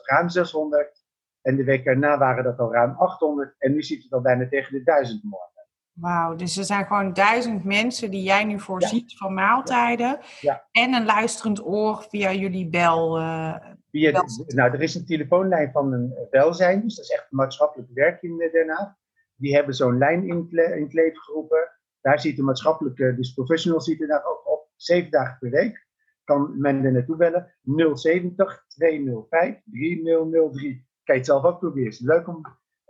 ruim 0.05 0.29
600. 0.29 1.03
En 1.41 1.55
de 1.55 1.63
week 1.63 1.85
daarna 1.85 2.17
waren 2.17 2.43
dat 2.43 2.59
al 2.59 2.73
ruim 2.73 2.95
800. 2.97 3.55
En 3.57 3.71
nu 3.71 3.81
zit 3.81 4.03
het 4.03 4.11
al 4.11 4.21
bijna 4.21 4.47
tegen 4.47 4.73
de 4.73 4.83
1000 4.83 5.23
morgen. 5.23 5.60
Wauw, 6.01 6.35
dus 6.35 6.57
er 6.57 6.63
zijn 6.63 6.85
gewoon 6.85 7.13
duizend 7.13 7.63
mensen 7.63 8.11
die 8.11 8.23
jij 8.23 8.43
nu 8.43 8.59
voorziet 8.59 9.17
van 9.17 9.33
maaltijden. 9.33 10.19
Ja. 10.39 10.67
En 10.71 10.93
een 10.93 11.05
luisterend 11.05 11.65
oor 11.65 12.05
via 12.09 12.31
jullie 12.31 12.69
bel. 12.69 13.19
Uh, 13.19 13.55
via 13.91 14.23
nou, 14.47 14.71
er 14.71 14.81
is 14.81 14.95
een 14.95 15.05
telefoonlijn 15.05 15.71
van 15.71 15.93
een 15.93 16.13
welzijn, 16.29 16.81
dus 16.81 16.95
dat 16.95 17.05
is 17.05 17.11
echt 17.11 17.27
maatschappelijk 17.29 17.89
werk 17.93 18.21
in 18.21 18.37
Den 18.37 18.69
Haag. 18.69 18.93
Die 19.35 19.55
hebben 19.55 19.75
zo'n 19.75 19.97
lijn 19.97 20.27
in, 20.27 20.47
in 20.49 20.83
het 20.83 20.93
leven 20.93 21.21
geroepen. 21.21 21.69
Daar 22.01 22.19
ziet 22.19 22.35
de 22.35 22.43
maatschappelijke, 22.43 23.15
dus 23.15 23.33
professional 23.33 23.81
ziet 23.81 24.01
er 24.01 24.07
daar 24.07 24.25
ook 24.25 24.51
op, 24.51 24.69
zeven 24.75 25.11
dagen 25.11 25.37
per 25.39 25.49
week. 25.49 25.87
Kan 26.23 26.59
men 26.59 26.85
er 26.85 26.91
naartoe 26.91 27.15
bellen. 27.15 27.53
070 27.93 28.65
205 28.67 29.61
3003. 29.71 30.87
Kan 31.03 31.15
je 31.15 31.21
het 31.21 31.25
zelf 31.25 31.43
ook 31.43 31.59
proberen. 31.59 31.93
Leuk 31.99 32.27
om 32.27 32.41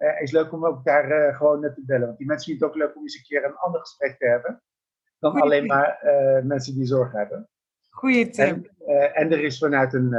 uh, 0.01 0.21
is 0.21 0.31
leuk 0.31 0.51
om 0.51 0.65
ook 0.65 0.83
daar 0.83 1.27
uh, 1.27 1.37
gewoon 1.37 1.59
net 1.59 1.75
te 1.75 1.85
bellen. 1.85 2.05
Want 2.05 2.17
die 2.17 2.27
mensen 2.27 2.49
vinden 2.49 2.67
het 2.67 2.77
ook 2.77 2.83
leuk 2.83 2.95
om 2.95 3.01
eens 3.01 3.15
een 3.15 3.23
keer 3.23 3.45
een 3.45 3.55
ander 3.55 3.79
gesprek 3.79 4.17
te 4.17 4.27
hebben. 4.27 4.61
Dan 5.19 5.31
Goeie 5.31 5.45
alleen 5.45 5.65
maar 5.65 6.01
uh, 6.03 6.43
mensen 6.43 6.73
die 6.75 6.85
zorg 6.85 7.11
hebben. 7.11 7.49
Goeie 7.89 8.29
tip. 8.29 8.71
En, 8.85 9.13
en 9.13 9.31
er 9.31 9.43
is 9.43 9.57
vanuit 9.57 9.93
een 9.93 10.15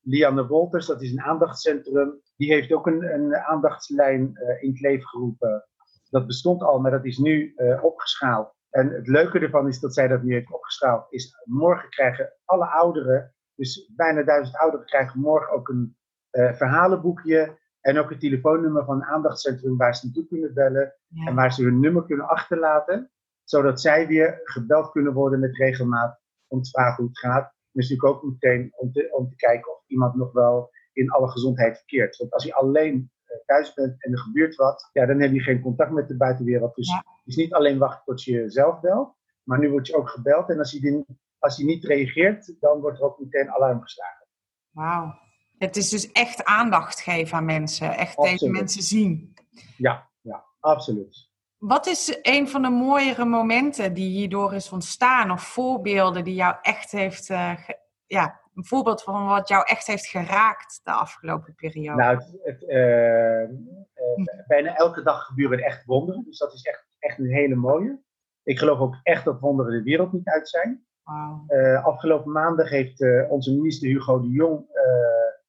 Lianne 0.00 0.46
Wolters, 0.46 0.86
dat 0.86 1.02
is 1.02 1.12
een 1.12 1.20
aandachtscentrum. 1.20 2.20
Die 2.36 2.52
heeft 2.52 2.72
ook 2.72 2.86
een, 2.86 3.14
een 3.14 3.36
aandachtslijn 3.36 4.20
in 4.60 4.70
het 4.70 4.80
leven 4.80 5.06
geroepen. 5.08 5.66
Dat 6.10 6.26
bestond 6.26 6.62
al, 6.62 6.80
maar 6.80 6.90
dat 6.90 7.04
is 7.04 7.18
nu 7.18 7.54
opgeschaald. 7.82 8.54
En 8.70 8.90
het 8.90 9.06
leuke 9.06 9.38
ervan 9.38 9.68
is 9.68 9.80
dat 9.80 9.94
zij 9.94 10.08
dat 10.08 10.22
nu 10.22 10.32
heeft 10.32 10.52
opgeschaald. 10.52 11.12
Is 11.12 11.42
morgen 11.44 11.88
krijgen 11.88 12.32
alle 12.44 12.66
ouderen, 12.66 13.34
dus 13.54 13.92
bijna 13.96 14.22
duizend 14.22 14.56
ouderen, 14.56 14.86
krijgen 14.86 15.20
morgen 15.20 15.52
ook 15.52 15.68
een 15.68 15.96
verhalenboekje 16.30 17.58
en 17.82 17.98
ook 17.98 18.10
het 18.10 18.20
telefoonnummer 18.20 18.84
van 18.84 18.96
een 18.96 19.04
aandachtscentrum 19.04 19.76
waar 19.76 19.96
ze 19.96 20.04
naartoe 20.04 20.26
kunnen 20.26 20.54
bellen. 20.54 20.94
En 21.26 21.34
waar 21.34 21.52
ze 21.52 21.62
hun 21.64 21.80
nummer 21.80 22.04
kunnen 22.04 22.28
achterlaten. 22.28 23.10
Zodat 23.44 23.80
zij 23.80 24.06
weer 24.06 24.40
gebeld 24.44 24.90
kunnen 24.90 25.12
worden 25.12 25.40
met 25.40 25.56
regelmaat 25.56 26.20
om 26.46 26.62
te 26.62 26.70
vragen 26.70 26.96
hoe 26.96 27.06
het 27.06 27.18
gaat. 27.18 27.52
Dus 27.72 27.88
natuurlijk 27.90 28.16
ook 28.16 28.30
meteen 28.30 28.72
om 28.76 28.92
te, 28.92 29.08
om 29.12 29.28
te 29.28 29.36
kijken 29.36 29.72
of 29.72 29.84
iemand 29.86 30.14
nog 30.14 30.32
wel 30.32 30.70
in 30.92 31.10
alle 31.10 31.28
gezondheid 31.28 31.76
verkeert. 31.76 32.16
Want 32.16 32.32
als 32.32 32.44
je 32.44 32.54
alleen 32.54 33.10
eh, 33.24 33.36
thuis 33.44 33.74
bent 33.74 34.04
en 34.04 34.12
er 34.12 34.18
gebeurt 34.18 34.54
wat, 34.54 34.88
ja, 34.92 35.06
dan 35.06 35.20
heb 35.20 35.32
je 35.32 35.40
geen 35.40 35.60
contact 35.60 35.90
met 35.90 36.08
de 36.08 36.16
buitenwereld. 36.16 36.74
Dus 36.74 36.92
het 36.92 37.04
is 37.24 37.36
niet 37.36 37.52
alleen 37.52 37.78
wachten 37.78 38.04
tot 38.04 38.24
je 38.24 38.50
zelf 38.50 38.80
belt, 38.80 39.16
maar 39.42 39.58
nu 39.58 39.70
word 39.70 39.86
je 39.86 39.96
ook 39.96 40.08
gebeld. 40.08 40.48
En 40.48 40.58
als 40.58 40.70
je, 40.70 41.04
als 41.38 41.56
je 41.56 41.64
niet 41.64 41.84
reageert, 41.84 42.60
dan 42.60 42.80
wordt 42.80 42.98
er 42.98 43.04
ook 43.04 43.20
meteen 43.20 43.50
alarm 43.50 43.82
geslagen. 43.82 44.26
Wauw. 44.70 45.14
Het 45.62 45.76
is 45.76 45.88
dus 45.88 46.12
echt 46.12 46.44
aandacht 46.44 47.00
geven 47.00 47.36
aan 47.36 47.44
mensen, 47.44 47.90
echt 47.90 48.22
deze 48.22 48.48
mensen 48.48 48.82
zien. 48.82 49.34
Ja, 49.76 50.10
ja, 50.20 50.44
absoluut. 50.60 51.30
Wat 51.58 51.86
is 51.86 52.18
een 52.22 52.48
van 52.48 52.62
de 52.62 52.68
mooiere 52.68 53.24
momenten 53.24 53.94
die 53.94 54.08
hierdoor 54.08 54.54
is 54.54 54.72
ontstaan, 54.72 55.30
of 55.30 55.42
voorbeelden 55.42 56.24
die 56.24 56.34
jou 56.34 56.56
echt 56.62 56.90
heeft, 56.90 57.28
uh, 57.28 57.58
ja, 58.06 58.40
een 58.54 58.64
voorbeeld 58.64 59.02
van 59.02 59.26
wat 59.26 59.48
jou 59.48 59.64
echt 59.66 59.86
heeft 59.86 60.06
geraakt 60.06 60.80
de 60.82 60.90
afgelopen 60.90 61.54
periode? 61.54 62.02
Nou, 62.02 62.16
het, 62.16 62.38
het, 62.42 62.62
uh, 62.62 63.42
uh, 63.42 64.46
bijna 64.46 64.74
elke 64.76 65.02
dag 65.02 65.24
gebeuren 65.24 65.58
echt 65.58 65.84
wonderen, 65.84 66.24
dus 66.24 66.38
dat 66.38 66.52
is 66.52 66.62
echt, 66.62 66.86
echt 66.98 67.18
een 67.18 67.32
hele 67.32 67.54
mooie. 67.54 68.00
Ik 68.42 68.58
geloof 68.58 68.78
ook 68.78 68.96
echt 69.02 69.24
dat 69.24 69.40
wonderen 69.40 69.72
de 69.72 69.82
wereld 69.82 70.12
niet 70.12 70.28
uit 70.28 70.48
zijn. 70.48 70.86
Wow. 71.02 71.50
afgelopen 71.84 72.32
maandag 72.32 72.68
heeft 72.68 73.04
onze 73.28 73.52
minister 73.52 73.88
Hugo 73.88 74.20
de 74.20 74.28
Jong 74.28 74.66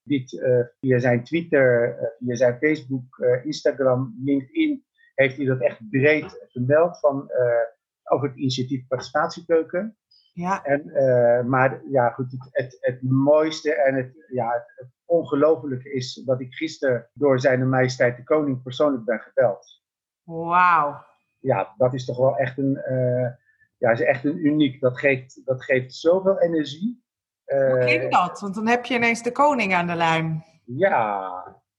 dit 0.04 0.42
via 0.80 1.00
zijn 1.00 1.24
Twitter, 1.24 1.98
via 2.20 2.36
zijn 2.36 2.58
Facebook, 2.58 3.26
Instagram, 3.44 4.16
LinkedIn 4.24 4.86
heeft 5.16 5.38
hij 5.38 5.46
dat 5.46 5.62
echt 5.62 5.90
breed 5.90 6.46
vermeld 6.48 7.00
van, 7.00 7.32
over 8.04 8.28
het 8.28 8.38
initiatief 8.38 8.88
Participatiekeuken. 8.88 9.98
Ja. 10.34 10.64
En, 10.64 10.88
uh, 10.88 11.44
maar 11.44 11.82
ja, 11.90 12.10
goed, 12.10 12.32
het, 12.32 12.48
het, 12.52 12.78
het, 12.80 13.02
mooiste 13.02 13.74
en 13.74 13.96
het, 13.96 14.26
ja, 14.28 14.66
het, 14.76 14.92
ongelofelijke 15.06 15.94
is 15.94 16.14
dat 16.14 16.42
ik 16.42 16.54
gisteren 16.54 17.10
door 17.14 17.40
zijn 17.40 17.70
majesteit 17.70 18.18
de 18.18 18.24
koning 18.24 18.64
persoonlijk 18.64 19.06
ben 19.06 19.20
gebeld. 19.20 19.82
Wauw. 20.24 21.06
Ja, 21.40 21.74
dat 21.78 21.94
is 21.94 22.06
toch 22.06 22.18
wel 22.18 22.38
echt 22.38 22.58
een, 22.58 22.82
uh, 22.90 23.30
ja, 23.78 23.92
is 23.92 24.02
echt 24.02 24.26
een 24.26 24.46
uniek. 24.46 24.80
Dat 24.80 25.00
geeft, 25.00 25.42
dat 25.46 25.64
geeft 25.64 25.94
zoveel 25.94 26.40
energie. 26.40 27.03
Hoe 27.54 27.82
ging 27.82 28.12
dat? 28.12 28.40
Want 28.40 28.56
dan 28.56 28.68
heb 28.68 28.86
je 28.86 28.96
ineens 28.96 29.24
de 29.24 29.32
koning 29.32 29.74
aan 29.74 29.88
de 29.88 29.96
lijn. 29.96 30.44
Ja, 30.66 31.32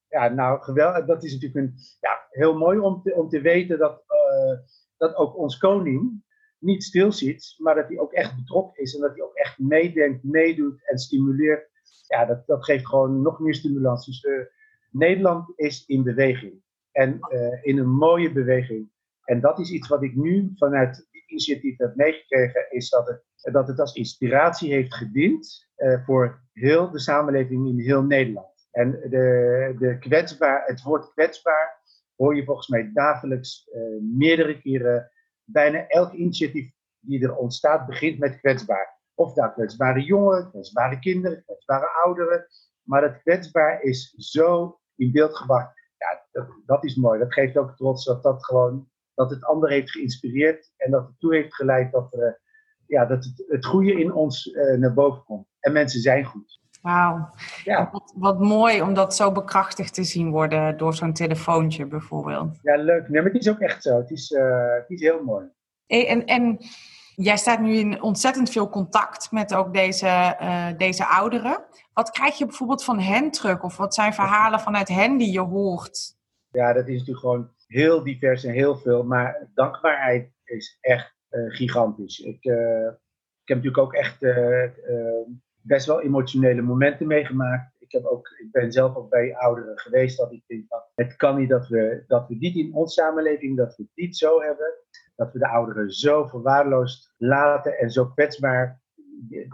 ja, 0.09 0.29
nou 0.29 0.63
geweldig. 0.63 1.05
Dat 1.05 1.25
is 1.25 1.33
natuurlijk 1.33 1.67
een, 1.67 1.75
ja, 2.01 2.27
heel 2.31 2.59
mooi 2.59 2.79
om 2.79 3.03
te, 3.03 3.15
om 3.15 3.29
te 3.29 3.41
weten 3.41 3.79
dat, 3.79 4.05
uh, 4.09 4.59
dat 4.97 5.15
ook 5.15 5.37
ons 5.37 5.59
koning 5.59 6.23
niet 6.59 6.85
stilzit, 6.85 7.55
maar 7.59 7.75
dat 7.75 7.89
hij 7.89 7.99
ook 7.99 8.13
echt 8.13 8.37
betrokken 8.37 8.83
is 8.83 8.95
en 8.95 9.01
dat 9.01 9.11
hij 9.15 9.23
ook 9.23 9.35
echt 9.35 9.59
meedenkt, 9.59 10.25
meedoet 10.25 10.89
en 10.89 10.99
stimuleert. 10.99 11.71
Ja, 12.07 12.25
dat, 12.25 12.47
dat 12.47 12.65
geeft 12.65 12.87
gewoon 12.87 13.23
nog 13.23 13.39
meer 13.39 13.55
stimulans. 13.55 14.07
Dus 14.07 14.23
uh, 14.23 14.45
Nederland 14.91 15.53
is 15.57 15.87
in 15.87 16.03
beweging 16.03 16.63
en 16.93 17.19
uh, 17.29 17.65
in 17.65 17.79
een 17.79 17.91
mooie 17.91 18.33
beweging. 18.33 18.91
En 19.25 19.41
dat 19.41 19.59
is 19.59 19.71
iets 19.71 19.89
wat 19.89 20.03
ik 20.03 20.17
nu 20.17 20.53
vanuit 20.57 21.09
initiatief 21.35 21.79
heb 21.79 21.95
meegekregen, 21.95 22.67
is 22.71 22.91
dat 22.91 23.07
het, 23.07 23.53
dat 23.53 23.69
het 23.69 23.81
als 23.81 23.95
inspiratie 23.95 24.73
heeft 24.73 24.95
gediend 24.95 25.69
voor 26.05 26.43
heel 26.53 26.91
de 26.91 26.99
samenleving 26.99 27.69
in 27.69 27.81
heel 27.81 28.03
Nederland. 28.03 28.69
En 28.71 28.91
de, 28.91 29.75
de 29.79 29.99
kwetsbaar, 29.99 30.67
het 30.67 30.83
woord 30.83 31.13
kwetsbaar 31.13 31.81
hoor 32.17 32.37
je 32.37 32.45
volgens 32.45 32.69
mij 32.69 32.91
dagelijks 32.93 33.69
uh, 33.73 33.83
meerdere 34.01 34.61
keren. 34.61 35.11
Bijna 35.45 35.87
elk 35.87 36.13
initiatief 36.13 36.73
die 37.01 37.23
er 37.23 37.37
ontstaat 37.37 37.87
begint 37.87 38.19
met 38.19 38.41
kwetsbaar. 38.41 39.01
Of 39.15 39.35
daar 39.35 39.53
kwetsbare 39.53 40.03
jongeren, 40.03 40.51
kwetsbare 40.51 40.99
kinderen, 40.99 41.45
kwetsbare 41.45 41.89
ouderen. 42.05 42.47
Maar 42.83 43.03
het 43.03 43.21
kwetsbaar 43.23 43.83
is 43.83 44.15
zo 44.17 44.79
in 44.97 45.13
beeld 45.13 45.37
gebracht. 45.37 45.73
Ja, 45.99 46.27
dat, 46.33 46.49
dat 46.67 46.85
is 46.85 46.97
mooi. 46.97 47.19
Dat 47.19 47.33
geeft 47.33 47.57
ook 47.57 47.77
trots 47.77 48.05
dat 48.05 48.23
dat 48.23 48.45
gewoon 48.45 48.89
dat 49.15 49.31
het 49.31 49.45
ander 49.45 49.71
heeft 49.71 49.91
geïnspireerd 49.91 50.73
en 50.77 50.91
dat 50.91 51.07
het 51.07 51.21
toe 51.21 51.35
heeft 51.35 51.55
geleid 51.55 51.93
dat, 51.93 52.13
er, 52.13 52.41
ja, 52.87 53.05
dat 53.07 53.25
het, 53.25 53.45
het 53.49 53.67
goede 53.67 54.01
in 54.01 54.13
ons 54.13 54.47
uh, 54.47 54.79
naar 54.79 54.95
boven 54.95 55.25
komt. 55.25 55.47
En 55.61 55.73
mensen 55.73 56.01
zijn 56.01 56.25
goed. 56.25 56.63
Wauw. 56.83 57.31
Ja. 57.65 57.89
Wat, 57.93 58.13
wat, 58.17 58.41
mooi 58.41 58.83
om 58.83 58.95
dat 58.95 59.15
zo 59.15 59.33
bekrachtigd 59.33 59.95
te 59.95 60.05
zien 60.05 60.31
worden 60.31 60.77
door 60.77 60.95
zo'n 60.95 61.13
telefoontje 61.13 61.87
bijvoorbeeld. 61.87 62.59
Ja, 62.63 62.77
leuk. 62.77 63.09
Nee, 63.09 63.23
maar 63.23 63.33
het 63.33 63.41
is 63.41 63.51
ook 63.51 63.59
echt 63.59 63.83
zo. 63.83 63.97
Het 63.97 64.11
is, 64.11 64.31
uh, 64.31 64.75
het 64.75 64.91
is 64.91 65.01
heel 65.01 65.23
mooi. 65.25 65.47
En, 65.87 66.25
en 66.25 66.59
jij 67.15 67.37
staat 67.37 67.61
nu 67.61 67.75
in 67.75 68.03
ontzettend 68.03 68.51
veel 68.51 68.69
contact 68.69 69.31
met 69.33 69.55
ook 69.55 69.73
deze, 69.73 70.37
uh, 70.41 70.67
deze 70.77 71.07
ouderen. 71.07 71.65
Wat 71.93 72.11
krijg 72.11 72.39
je 72.39 72.47
bijvoorbeeld 72.47 72.85
van 72.85 73.01
hen 73.01 73.31
terug? 73.31 73.63
Of 73.63 73.77
wat 73.77 73.95
zijn 73.95 74.15
verhalen 74.15 74.61
vanuit 74.61 74.89
hen 74.89 75.17
die 75.17 75.33
je 75.33 75.41
hoort? 75.41 76.17
Ja, 76.51 76.73
dat 76.73 76.89
is 76.89 76.99
natuurlijk 76.99 77.27
gewoon 77.27 77.51
heel 77.67 78.03
divers 78.03 78.45
en 78.45 78.53
heel 78.53 78.77
veel. 78.77 79.05
Maar 79.05 79.49
dankbaarheid 79.55 80.31
is 80.45 80.79
echt 80.81 81.15
uh, 81.31 81.55
gigantisch. 81.55 82.19
Ik, 82.19 82.45
ik 82.45 83.51
heb 83.51 83.63
natuurlijk 83.63 83.79
ook 83.79 83.95
echt 83.95 84.19
best 85.65 85.87
wel 85.87 86.01
emotionele 86.01 86.63
momenten 86.63 87.07
meegemaakt. 87.07 87.75
Ik, 87.79 87.93
heb 87.93 88.05
ook, 88.05 88.29
ik 88.29 88.51
ben 88.51 88.73
zelf 88.73 88.97
ook 88.97 89.11
bij 89.11 89.37
ouderen 89.37 89.79
geweest 89.79 90.19
dat 90.19 90.33
ik 90.33 90.43
denk 90.47 90.65
van 90.69 90.81
het 90.95 91.17
kan 91.17 91.39
niet 91.39 91.49
dat 91.49 91.69
we, 91.69 92.05
dat 92.07 92.29
we 92.29 92.39
dit 92.39 92.55
in 92.55 92.75
onze 92.75 92.93
samenleving, 92.93 93.57
dat 93.57 93.77
we 93.77 93.87
dit 93.95 94.17
zo 94.17 94.41
hebben. 94.41 94.75
Dat 95.17 95.33
we 95.33 95.39
de 95.39 95.49
ouderen 95.49 95.91
zo 95.91 96.27
verwaarloosd 96.27 97.15
laten 97.17 97.79
en 97.79 97.91
zo 97.91 98.07
kwetsbaar. 98.07 98.83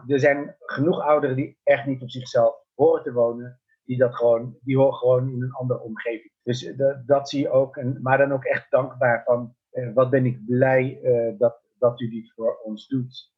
Er 0.07 0.21
zijn 0.21 0.57
genoeg 0.59 1.01
ouderen 1.01 1.37
die 1.37 1.59
echt 1.63 1.87
niet 1.87 2.03
op 2.03 2.11
zichzelf 2.11 2.65
horen 2.75 3.03
te 3.03 3.13
wonen. 3.13 3.60
Die, 3.91 3.99
dat 3.99 4.15
gewoon, 4.15 4.57
die 4.61 4.77
horen 4.77 4.95
gewoon 4.95 5.29
in 5.29 5.43
een 5.43 5.53
andere 5.53 5.81
omgeving. 5.81 6.33
Dus 6.43 6.63
uh, 6.63 6.95
dat 7.07 7.29
zie 7.29 7.41
je 7.41 7.51
ook. 7.51 7.77
En, 7.77 7.99
maar 8.03 8.19
dan 8.19 8.33
ook 8.33 8.45
echt 8.45 8.71
dankbaar 8.71 9.23
van 9.25 9.55
uh, 9.73 9.93
wat 9.95 10.11
ben 10.11 10.27
ik 10.27 10.47
blij 10.47 11.01
uh, 11.03 11.39
dat, 11.39 11.61
dat 11.79 12.01
u 12.01 12.11
dit 12.11 12.33
voor 12.33 12.61
ons 12.63 12.87
doet 12.87 13.33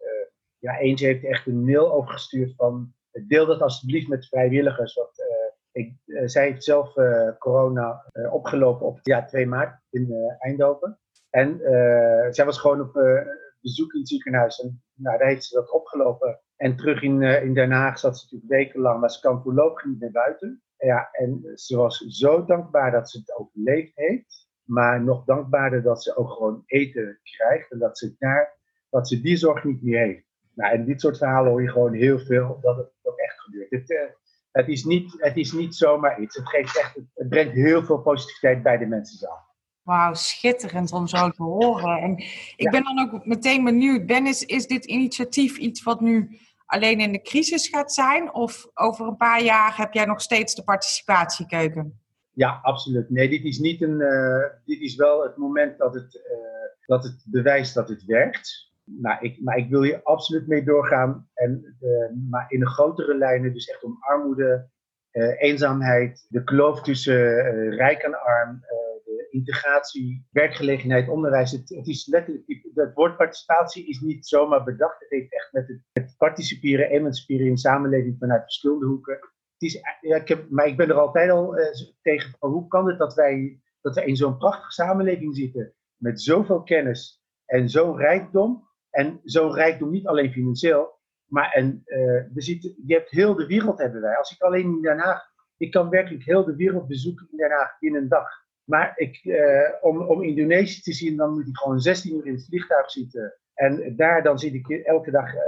ja, 0.58 0.78
eentje 0.78 1.06
heeft 1.06 1.24
echt 1.24 1.46
een 1.46 1.64
mail 1.64 1.92
overgestuurd 1.92 2.54
van 2.56 2.94
deel 3.10 3.46
dat 3.46 3.60
alsjeblieft 3.60 4.08
met 4.08 4.28
vrijwilligers. 4.28 4.94
Want 4.94 5.24
ik, 5.72 5.94
zij 6.24 6.44
heeft 6.44 6.64
zelf 6.64 6.94
corona 7.38 8.04
opgelopen 8.30 8.86
op 8.86 8.98
ja, 9.02 9.24
2 9.24 9.46
maart 9.46 9.80
in 9.90 10.14
Eindhoven. 10.38 10.98
En 11.30 11.58
zij 12.30 12.44
was 12.44 12.58
gewoon 12.58 12.80
op 12.80 12.94
bezoek 13.62 13.92
in 13.92 13.98
het 14.00 14.08
ziekenhuis. 14.08 14.60
En 14.60 14.82
nou, 14.94 15.18
daar 15.18 15.28
heeft 15.28 15.44
ze 15.44 15.54
dat 15.54 15.70
opgelopen. 15.70 16.40
En 16.56 16.76
terug 16.76 17.02
in, 17.02 17.22
in 17.22 17.54
Den 17.54 17.70
Haag 17.70 17.98
zat 17.98 18.18
ze 18.18 18.24
natuurlijk 18.24 18.52
wekenlang, 18.52 19.00
maar 19.00 19.10
ze 19.10 19.20
kan 19.20 19.42
voorlopig 19.42 19.84
niet 19.84 20.00
naar 20.00 20.10
buiten. 20.10 20.62
Ja, 20.76 21.08
en 21.12 21.42
ze 21.54 21.76
was 21.76 21.98
zo 21.98 22.44
dankbaar 22.44 22.90
dat 22.90 23.10
ze 23.10 23.18
het 23.18 23.36
overleefd 23.36 23.92
heeft. 23.94 24.50
Maar 24.62 25.02
nog 25.02 25.24
dankbaarder 25.24 25.82
dat 25.82 26.02
ze 26.02 26.16
ook 26.16 26.30
gewoon 26.30 26.62
eten 26.66 27.20
krijgt. 27.22 27.70
En 27.70 27.78
dat 27.78 27.98
ze, 27.98 28.14
daar, 28.18 28.58
dat 28.90 29.08
ze 29.08 29.20
die 29.20 29.36
zorg 29.36 29.64
niet 29.64 29.82
meer 29.82 29.98
heeft. 29.98 30.26
Nou, 30.54 30.72
en 30.72 30.84
dit 30.84 31.00
soort 31.00 31.18
verhalen 31.18 31.50
hoor 31.50 31.62
je 31.62 31.70
gewoon 31.70 31.94
heel 31.94 32.18
veel 32.18 32.58
dat 32.60 32.76
het 32.76 32.90
ook 33.02 33.18
echt 33.18 33.40
gebeurt. 33.40 33.70
Het, 33.70 33.90
uh, 33.90 34.00
het, 34.50 34.68
is, 34.68 34.84
niet, 34.84 35.14
het 35.18 35.36
is 35.36 35.52
niet 35.52 35.74
zomaar 35.74 36.20
iets. 36.20 36.36
Het, 36.36 36.48
geeft 36.48 36.78
echt, 36.78 36.94
het 37.14 37.28
brengt 37.28 37.52
heel 37.52 37.82
veel 37.82 37.98
positiviteit 38.02 38.62
bij 38.62 38.78
de 38.78 38.86
mensen 38.86 39.18
zelf. 39.18 39.51
Wauw, 39.82 40.14
schitterend 40.14 40.92
om 40.92 41.06
zo 41.06 41.30
te 41.30 41.42
horen. 41.42 41.98
En 41.98 42.18
ik 42.56 42.70
ben 42.70 42.84
dan 42.84 42.98
ook 43.00 43.26
meteen 43.26 43.64
benieuwd, 43.64 44.06
Ben, 44.06 44.26
is, 44.26 44.44
is 44.44 44.66
dit 44.66 44.84
initiatief 44.84 45.56
iets 45.56 45.82
wat 45.82 46.00
nu 46.00 46.38
alleen 46.66 47.00
in 47.00 47.12
de 47.12 47.22
crisis 47.22 47.68
gaat 47.68 47.92
zijn? 47.92 48.34
Of 48.34 48.66
over 48.74 49.06
een 49.06 49.16
paar 49.16 49.42
jaar 49.42 49.76
heb 49.76 49.92
jij 49.92 50.04
nog 50.04 50.20
steeds 50.20 50.54
de 50.54 50.62
participatiekeuken? 50.62 52.00
Ja, 52.32 52.60
absoluut. 52.62 53.10
Nee, 53.10 53.28
dit 53.28 53.44
is, 53.44 53.58
niet 53.58 53.82
een, 53.82 54.00
uh, 54.00 54.44
dit 54.64 54.80
is 54.80 54.96
wel 54.96 55.22
het 55.22 55.36
moment 55.36 55.78
dat 55.78 55.94
het, 55.94 56.14
uh, 56.14 56.86
dat 56.86 57.04
het 57.04 57.24
bewijst 57.26 57.74
dat 57.74 57.88
het 57.88 58.04
werkt 58.04 58.70
nou, 58.84 59.16
ik, 59.20 59.40
maar 59.40 59.56
ik 59.56 59.70
wil 59.70 59.82
hier 59.82 60.02
absoluut 60.02 60.46
mee 60.46 60.64
doorgaan. 60.64 61.28
En, 61.34 61.76
uh, 61.80 62.30
maar 62.30 62.44
in 62.48 62.60
de 62.60 62.68
grotere 62.68 63.18
lijnen, 63.18 63.52
dus 63.52 63.66
echt 63.66 63.84
om 63.84 63.96
armoede, 64.00 64.70
eenzaamheid, 65.38 66.26
de 66.28 66.44
kloof 66.44 66.82
tussen 66.82 67.14
rijk 67.70 68.02
en 68.02 68.22
arm, 68.22 68.64
integratie, 69.32 70.26
werkgelegenheid, 70.30 71.08
onderwijs. 71.08 71.50
Het, 71.50 71.86
is 71.86 72.06
letterlijk, 72.06 72.68
het 72.74 72.94
woord 72.94 73.16
participatie 73.16 73.88
is 73.88 74.00
niet 74.00 74.26
zomaar 74.26 74.64
bedacht. 74.64 75.00
Het 75.00 75.10
heeft 75.10 75.32
echt 75.32 75.52
met 75.52 75.68
het, 75.68 75.82
het 75.92 76.14
participeren, 76.18 76.90
emanciperen 76.90 77.46
in 77.46 77.56
samenleving 77.56 78.16
vanuit 78.18 78.42
verschillende 78.42 78.86
hoeken. 78.86 79.14
Het 79.14 79.70
is, 79.70 79.80
ja, 80.00 80.16
ik 80.16 80.28
heb, 80.28 80.50
maar 80.50 80.66
ik 80.66 80.76
ben 80.76 80.88
er 80.88 80.98
altijd 80.98 81.30
al 81.30 81.54
tegen 82.02 82.34
van 82.38 82.50
hoe 82.50 82.68
kan 82.68 82.88
het 82.88 82.98
dat 82.98 83.14
wij, 83.14 83.60
dat 83.80 83.94
wij 83.94 84.04
in 84.04 84.16
zo'n 84.16 84.38
prachtige 84.38 84.72
samenleving 84.72 85.36
zitten 85.36 85.74
met 85.96 86.22
zoveel 86.22 86.62
kennis 86.62 87.22
en 87.44 87.68
zo'n 87.68 87.96
rijkdom. 87.96 88.70
En 88.90 89.20
zo'n 89.24 89.54
rijkdom 89.54 89.90
niet 89.90 90.06
alleen 90.06 90.32
financieel, 90.32 91.00
maar 91.26 91.50
en, 91.50 91.82
uh, 91.86 91.98
we 92.32 92.42
zitten, 92.42 92.74
je 92.86 92.94
hebt 92.94 93.10
heel 93.10 93.34
de 93.34 93.46
wereld 93.46 93.78
hebben 93.78 94.00
wij. 94.00 94.16
Als 94.16 94.32
ik 94.32 94.40
alleen 94.40 94.64
in 94.64 94.82
Den 94.82 94.98
Haag, 94.98 95.22
ik 95.56 95.70
kan 95.70 95.88
werkelijk 95.88 96.24
heel 96.24 96.44
de 96.44 96.56
wereld 96.56 96.86
bezoeken 96.86 97.28
in 97.30 97.36
Den 97.36 97.50
Haag 97.50 97.80
in 97.80 97.94
een 97.94 98.08
dag. 98.08 98.28
Maar 98.72 98.92
ik, 98.96 99.24
uh, 99.24 99.68
om, 99.80 100.00
om 100.00 100.22
Indonesië 100.22 100.80
te 100.80 100.92
zien, 100.92 101.16
dan 101.16 101.32
moet 101.32 101.46
ik 101.46 101.56
gewoon 101.56 101.80
16 101.80 102.16
uur 102.16 102.26
in 102.26 102.34
het 102.34 102.44
vliegtuig 102.44 102.90
zitten. 102.90 103.34
En 103.54 103.96
daar 103.96 104.22
dan 104.22 104.38
zit 104.38 104.54
ik 104.54 104.68
elke 104.68 105.10
dag 105.10 105.34
uh, 105.34 105.40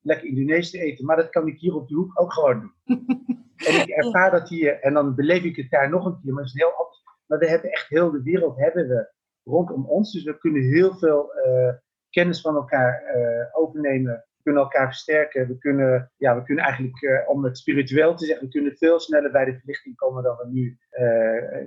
lekker 0.00 0.28
Indonesisch 0.28 0.70
te 0.70 0.80
eten. 0.80 1.04
Maar 1.04 1.16
dat 1.16 1.30
kan 1.30 1.46
ik 1.46 1.58
hier 1.58 1.74
op 1.74 1.88
de 1.88 1.94
hoek 1.94 2.20
ook 2.20 2.32
gewoon 2.32 2.60
doen. 2.60 2.96
en 3.68 3.80
ik 3.80 3.88
ervaar 3.88 4.30
dat 4.30 4.48
hier 4.48 4.80
en 4.80 4.94
dan 4.94 5.14
beleef 5.14 5.42
ik 5.42 5.56
het 5.56 5.70
daar 5.70 5.90
nog 5.90 6.04
een 6.04 6.20
keer. 6.22 6.32
Maar 6.32 6.42
het 6.42 6.52
is 6.54 6.60
heel 6.60 6.72
anders. 6.72 7.02
Maar 7.26 7.38
we 7.38 7.48
hebben 7.48 7.70
echt 7.70 7.88
heel 7.88 8.10
de 8.10 8.22
wereld 8.22 8.56
hebben 8.56 8.88
we 8.88 9.12
rondom 9.44 9.86
ons. 9.86 10.12
Dus 10.12 10.24
we 10.24 10.38
kunnen 10.38 10.62
heel 10.62 10.94
veel 10.94 11.32
kennis 12.10 12.40
van 12.40 12.54
elkaar 12.54 13.02
overnemen. 13.52 14.12
We 14.12 14.42
kunnen 14.42 14.62
elkaar 14.62 14.86
versterken. 14.86 15.48
We 15.48 15.58
kunnen, 15.58 16.12
ja, 16.16 16.36
we 16.36 16.42
kunnen 16.42 16.64
eigenlijk, 16.64 17.24
om 17.26 17.44
het 17.44 17.58
spiritueel 17.58 18.14
te 18.14 18.24
zeggen, 18.24 18.46
we 18.46 18.52
kunnen 18.52 18.76
veel 18.76 19.00
sneller 19.00 19.30
bij 19.30 19.44
de 19.44 19.58
verlichting 19.58 19.96
komen 19.96 20.22
dan 20.22 20.36
we 20.36 20.48
nu, 20.50 20.78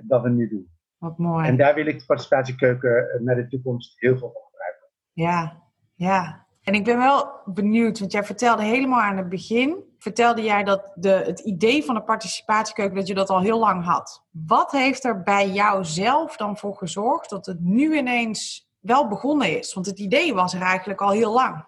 dan 0.02 0.22
we 0.22 0.28
nu 0.28 0.48
doen. 0.48 0.80
Wat 1.02 1.18
mooi. 1.18 1.46
En 1.46 1.56
daar 1.56 1.74
wil 1.74 1.86
ik 1.86 1.98
de 1.98 2.04
participatiekeuken 2.04 3.20
naar 3.24 3.34
de 3.34 3.48
toekomst 3.48 4.00
heel 4.00 4.18
veel 4.18 4.30
van 4.32 4.42
gebruiken. 4.50 4.88
Ja, 5.12 5.62
ja. 5.94 6.46
En 6.62 6.74
ik 6.74 6.84
ben 6.84 6.98
wel 6.98 7.30
benieuwd, 7.44 7.98
want 7.98 8.12
jij 8.12 8.24
vertelde 8.24 8.62
helemaal 8.62 9.00
aan 9.00 9.16
het 9.16 9.28
begin, 9.28 9.84
vertelde 9.98 10.42
jij 10.42 10.64
dat 10.64 10.92
de, 10.94 11.08
het 11.08 11.40
idee 11.40 11.84
van 11.84 11.94
de 11.94 12.02
participatiekeuken, 12.02 12.94
dat 12.96 13.06
je 13.06 13.14
dat 13.14 13.30
al 13.30 13.40
heel 13.40 13.58
lang 13.58 13.84
had. 13.84 14.24
Wat 14.30 14.72
heeft 14.72 15.04
er 15.04 15.22
bij 15.22 15.48
jou 15.50 15.84
zelf 15.84 16.36
dan 16.36 16.56
voor 16.56 16.76
gezorgd 16.76 17.30
dat 17.30 17.46
het 17.46 17.60
nu 17.60 17.96
ineens 17.96 18.70
wel 18.80 19.08
begonnen 19.08 19.58
is? 19.58 19.74
Want 19.74 19.86
het 19.86 19.98
idee 19.98 20.34
was 20.34 20.54
er 20.54 20.62
eigenlijk 20.62 21.00
al 21.00 21.10
heel 21.10 21.32
lang. 21.32 21.64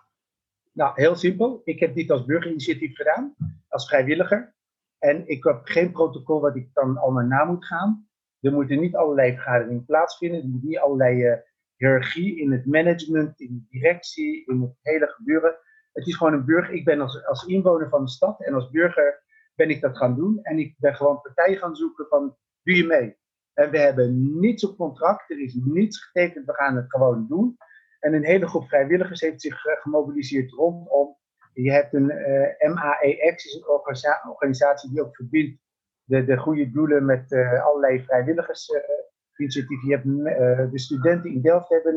Nou, 0.72 0.92
heel 0.94 1.16
simpel. 1.16 1.60
Ik 1.64 1.80
heb 1.80 1.94
dit 1.94 2.10
als 2.10 2.24
burgerinitiatief 2.24 2.96
gedaan, 2.96 3.34
als 3.68 3.88
vrijwilliger. 3.88 4.54
En 4.98 5.28
ik 5.28 5.44
heb 5.44 5.60
geen 5.64 5.92
protocol 5.92 6.40
wat 6.40 6.56
ik 6.56 6.68
dan 6.72 6.98
allemaal 6.98 7.24
na 7.24 7.44
moet 7.44 7.66
gaan. 7.66 8.08
Er 8.44 8.52
moeten 8.52 8.80
niet 8.80 8.96
allerlei 8.96 9.32
vergaderingen 9.32 9.84
plaatsvinden. 9.84 10.40
Er 10.40 10.48
moet 10.48 10.62
niet 10.62 10.78
allerlei 10.78 11.26
uh, 11.26 11.36
hiërarchie 11.76 12.40
in 12.40 12.52
het 12.52 12.66
management, 12.66 13.40
in 13.40 13.48
de 13.48 13.78
directie, 13.78 14.44
in 14.46 14.60
het 14.60 14.78
hele 14.82 15.06
gebeuren. 15.06 15.56
Het 15.92 16.06
is 16.06 16.16
gewoon 16.16 16.32
een 16.32 16.44
burger. 16.44 16.74
Ik 16.74 16.84
ben 16.84 17.00
als, 17.00 17.26
als 17.26 17.46
inwoner 17.46 17.88
van 17.88 18.04
de 18.04 18.10
stad 18.10 18.40
en 18.40 18.54
als 18.54 18.70
burger 18.70 19.22
ben 19.54 19.70
ik 19.70 19.80
dat 19.80 19.96
gaan 19.96 20.14
doen. 20.14 20.38
En 20.42 20.58
ik 20.58 20.74
ben 20.78 20.94
gewoon 20.94 21.20
partijen 21.20 21.58
gaan 21.58 21.76
zoeken 21.76 22.06
van, 22.08 22.36
doe 22.62 22.76
je 22.76 22.86
mee? 22.86 23.16
En 23.54 23.70
we 23.70 23.78
hebben 23.78 24.40
niets 24.40 24.66
op 24.66 24.76
contract, 24.76 25.30
er 25.30 25.40
is 25.40 25.54
niets 25.54 26.04
getekend, 26.04 26.46
we 26.46 26.54
gaan 26.54 26.76
het 26.76 26.90
gewoon 26.90 27.26
doen. 27.28 27.56
En 28.00 28.14
een 28.14 28.24
hele 28.24 28.48
groep 28.48 28.68
vrijwilligers 28.68 29.20
heeft 29.20 29.40
zich 29.40 29.64
eh, 29.64 29.80
gemobiliseerd 29.80 30.50
rondom. 30.50 31.16
Je 31.52 31.72
hebt 31.72 31.94
een 31.94 32.10
uh, 32.10 32.62
eh, 32.62 32.74
MAEX, 32.74 33.44
is 33.44 33.54
een 33.54 34.30
organisatie 34.30 34.90
die 34.90 35.02
ook 35.02 35.16
verbindt 35.16 35.62
de, 36.04 36.25
de 36.25 36.37
goede 36.37 36.70
doelen 36.70 37.04
met 37.04 37.30
uh, 37.32 37.64
allerlei 37.64 38.04
vrijwilligersinitiatieven. 38.04 39.88
je 39.88 39.94
hebt 39.94 40.73
de 40.73 40.78
studenten 40.78 41.30
in 41.30 41.40
Delft 41.40 41.68
hebben 41.68 41.94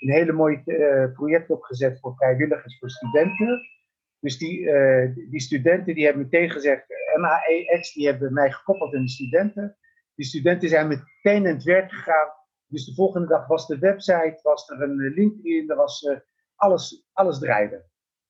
een 0.00 0.12
hele 0.12 0.32
mooi 0.32 0.62
project 1.14 1.50
opgezet 1.50 2.00
voor 2.00 2.14
vrijwilligers 2.16 2.78
voor 2.78 2.90
studenten. 2.90 3.60
Dus 4.20 4.38
die, 4.38 4.70
die 5.30 5.40
studenten 5.40 5.94
die 5.94 6.04
hebben 6.04 6.22
meteen 6.22 6.50
gezegd, 6.50 6.84
MAEX, 7.16 7.92
die 7.92 8.06
hebben 8.06 8.32
mij 8.32 8.50
gekoppeld 8.50 8.94
aan 8.94 9.02
de 9.02 9.08
studenten. 9.08 9.76
Die 10.14 10.26
studenten 10.26 10.68
zijn 10.68 10.88
meteen 10.88 11.46
aan 11.46 11.54
het 11.54 11.62
werk 11.62 11.92
gegaan 11.92 12.32
dus 12.72 12.84
de 12.84 12.94
volgende 12.94 13.26
dag 13.26 13.46
was 13.46 13.66
de 13.66 13.78
website, 13.78 14.38
was 14.42 14.68
er 14.68 14.82
een 14.82 15.00
eh, 15.00 15.14
LinkedIn, 15.14 15.70
er 15.70 15.76
was 15.76 16.08
alles, 16.54 17.06
alles 17.12 17.38
draaide. 17.38 17.84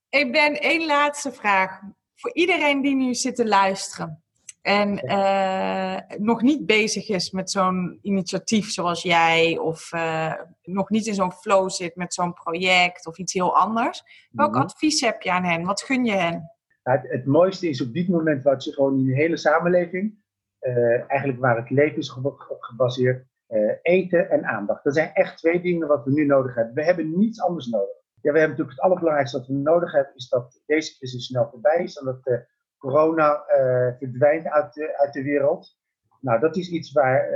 Ik 0.09 0.33
ben 0.33 0.61
één 0.61 0.87
laatste 0.87 1.33
vraag. 1.33 1.81
Voor 2.15 2.35
iedereen 2.35 2.83
die 2.83 2.95
nu 2.95 3.15
zit 3.15 3.37
te 3.37 3.47
luisteren 3.47 4.25
en 4.63 5.05
uh, 5.05 6.19
nog 6.19 6.43
niet 6.43 6.67
bezig 6.67 7.09
is 7.09 7.31
met 7.31 7.51
zo'n 7.51 7.99
initiatief 8.03 8.71
zoals 8.71 9.03
jij, 9.03 9.59
of 9.59 9.91
nog 10.63 10.91
niet 10.91 11.07
in 11.07 11.15
zo'n 11.15 11.33
flow 11.33 11.71
zit 11.71 11.97
met 11.97 12.15
zo'n 12.15 12.33
project 12.33 13.07
of 13.07 13.19
iets 13.19 13.33
heel 13.33 13.57
anders, 13.57 14.03
welk 14.31 14.53
mhm. 14.53 14.63
advies 14.63 15.01
heb 15.01 15.23
je 15.23 15.33
aan 15.33 15.45
hen? 15.45 15.65
Wat 15.65 15.83
gun 15.83 16.05
je 16.05 16.13
hen? 16.13 16.51
Het, 16.83 17.03
het, 17.09 17.27
mooiste 17.27 17.69
is 17.69 17.83
op 17.83 17.93
dit 17.93 18.09
moment 18.09 18.43
wat 18.43 18.65
je 18.65 18.73
gewoon 18.73 18.99
in 18.99 19.07
de 19.07 19.15
hele 19.15 19.37
samenleving, 19.37 20.15
eigenlijk 21.07 21.41
waar 21.41 21.57
het 21.57 21.71
leven 21.71 21.99
is 21.99 22.17
gebaseerd, 22.59 23.27
eten 23.83 24.31
en 24.31 24.45
aandacht. 24.45 24.85
Dat 24.85 24.95
zijn 24.95 25.13
echt 25.13 25.39
twee 25.39 25.61
dingen 25.61 25.89
wat 25.89 26.05
we 26.05 26.11
nu 26.13 26.27
nodig 26.27 26.55
hebben. 26.55 26.75
We 26.75 26.85
hebben 26.85 27.19
niets 27.19 27.41
anders 27.41 27.67
nodig. 27.67 28.01
Ja, 28.21 28.33
we 28.33 28.39
hebben 28.39 28.49
natuurlijk 28.49 28.77
het 28.77 28.85
allerbelangrijkste 28.85 29.39
wat 29.39 29.47
we 29.47 29.53
nodig 29.53 29.93
hebben, 29.93 30.15
is 30.15 30.29
dat 30.29 30.63
deze 30.67 30.97
crisis 30.97 31.27
snel 31.27 31.49
voorbij 31.51 31.83
is 31.83 31.97
en 31.97 32.05
dat 32.05 32.47
corona 32.83 33.45
uh, 33.49 33.99
verdwijnt 33.99 34.47
uit 34.47 34.75
de, 34.75 34.99
uit 34.99 35.13
de 35.13 35.23
wereld. 35.23 35.81
Nou, 36.21 36.41
dat 36.41 36.57
is 36.57 36.71
iets 36.71 36.93
waar 36.93 37.29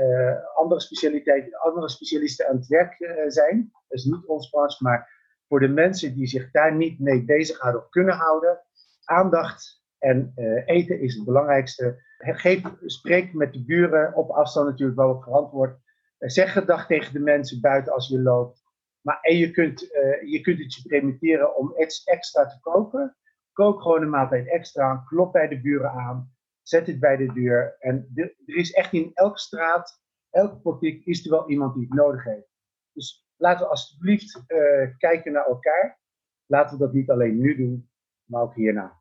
andere, 0.54 0.80
specialiteiten, 0.80 1.59
andere 1.59 1.88
specialisten 1.88 2.48
aan 2.48 2.56
het 2.56 2.66
werk 2.66 3.22
zijn. 3.26 3.70
Dat 3.72 3.98
is 3.98 4.04
niet 4.04 4.26
ons 4.26 4.50
branche, 4.50 4.85
maar 4.85 5.11
voor 5.48 5.61
de 5.61 5.68
mensen 5.68 6.14
die 6.14 6.26
zich 6.26 6.50
daar 6.50 6.74
niet 6.74 7.00
mee 7.00 7.24
bezighouden 7.24 7.82
of 7.82 7.88
kunnen 7.88 8.14
houden, 8.14 8.61
aandacht 9.04 9.82
en 9.98 10.32
eten 10.64 11.00
is 11.00 11.14
het 11.14 11.24
belangrijkste. 11.24 12.02
Geef, 12.18 12.62
spreek 12.85 13.35
met 13.35 13.52
de 13.52 13.64
buren 13.64 14.14
op 14.14 14.30
afstand 14.30 14.68
natuurlijk 14.68 14.98
wel 14.98 15.20
verantwoord 15.20 15.78
zeg 16.18 16.52
gedag 16.52 16.87
tegen 16.87 17.12
de 17.12 17.20
mensen 17.20 17.61
buiten 17.61 17.92
als 17.92 18.09
je 18.09 18.22
loopt. 18.22 18.64
Maar 19.00 19.18
en 19.20 19.37
je 19.37 19.50
kunt, 19.50 19.80
je 20.24 20.40
kunt 20.42 20.59
het 20.59 20.74
je 20.74 20.88
permitteren 20.88 21.56
om 21.56 21.74
iets 21.78 22.04
extra 22.04 22.46
te 22.46 22.61
kopen. 22.61 23.16
Kook 23.57 23.83
gewoon 23.83 24.03
een 24.03 24.11
maaltijd 24.11 24.49
extra. 24.49 25.05
Klop 25.07 25.33
bij 25.33 25.49
de 25.49 25.61
buren 25.61 25.90
aan. 25.90 26.35
Zet 26.62 26.87
het 26.87 27.01
bij 27.01 27.16
de 27.16 27.33
deur. 27.33 27.77
En 27.79 28.11
er 28.14 28.57
is 28.57 28.73
echt 28.73 28.92
in 28.92 29.11
elke 29.14 29.38
straat, 29.38 30.03
elke 30.31 30.57
politiek, 30.57 31.05
is 31.05 31.25
er 31.25 31.31
wel 31.31 31.49
iemand 31.49 31.75
die 31.75 31.87
het 31.88 31.95
nodig 31.95 32.25
heeft. 32.25 32.49
Dus 32.92 33.27
laten 33.37 33.64
we 33.64 33.71
alsjeblieft 33.71 34.42
uh, 34.49 34.90
kijken 34.99 35.33
naar 35.33 35.47
elkaar. 35.47 35.99
Laten 36.47 36.79
we 36.79 36.85
dat 36.85 36.92
niet 36.92 37.11
alleen 37.11 37.38
nu 37.38 37.57
doen, 37.57 37.90
maar 38.25 38.42
ook 38.42 38.55
hierna. 38.55 39.01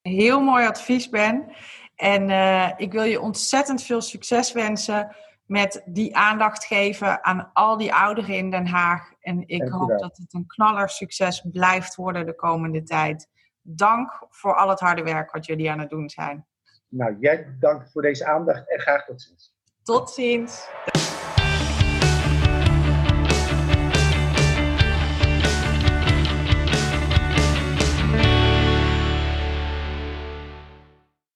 Heel 0.00 0.40
mooi 0.40 0.66
advies, 0.66 1.08
Ben. 1.08 1.52
En 1.94 2.28
uh, 2.28 2.70
ik 2.76 2.92
wil 2.92 3.04
je 3.04 3.20
ontzettend 3.20 3.82
veel 3.82 4.00
succes 4.00 4.52
wensen 4.52 5.16
met 5.44 5.82
die 5.86 6.16
aandacht 6.16 6.64
geven 6.64 7.24
aan 7.24 7.50
al 7.52 7.76
die 7.76 7.94
ouderen 7.94 8.36
in 8.36 8.50
Den 8.50 8.66
Haag. 8.66 9.12
En 9.20 9.48
ik 9.48 9.68
hoop 9.68 9.98
dat 9.98 10.16
het 10.16 10.34
een 10.34 10.46
knaller 10.46 10.88
succes 10.88 11.46
blijft 11.52 11.94
worden 11.94 12.26
de 12.26 12.34
komende 12.34 12.82
tijd. 12.82 13.28
Dank 13.62 14.26
voor 14.30 14.54
al 14.54 14.68
het 14.68 14.80
harde 14.80 15.02
werk 15.02 15.32
wat 15.32 15.46
jullie 15.46 15.70
aan 15.70 15.78
het 15.78 15.90
doen 15.90 16.08
zijn. 16.08 16.46
Nou, 16.88 17.16
jij 17.20 17.56
dank 17.60 17.90
voor 17.90 18.02
deze 18.02 18.26
aandacht 18.26 18.70
en 18.70 18.80
graag 18.80 19.04
tot 19.04 19.22
ziens. 19.22 19.54
Tot 19.82 20.10
ziens. 20.10 20.68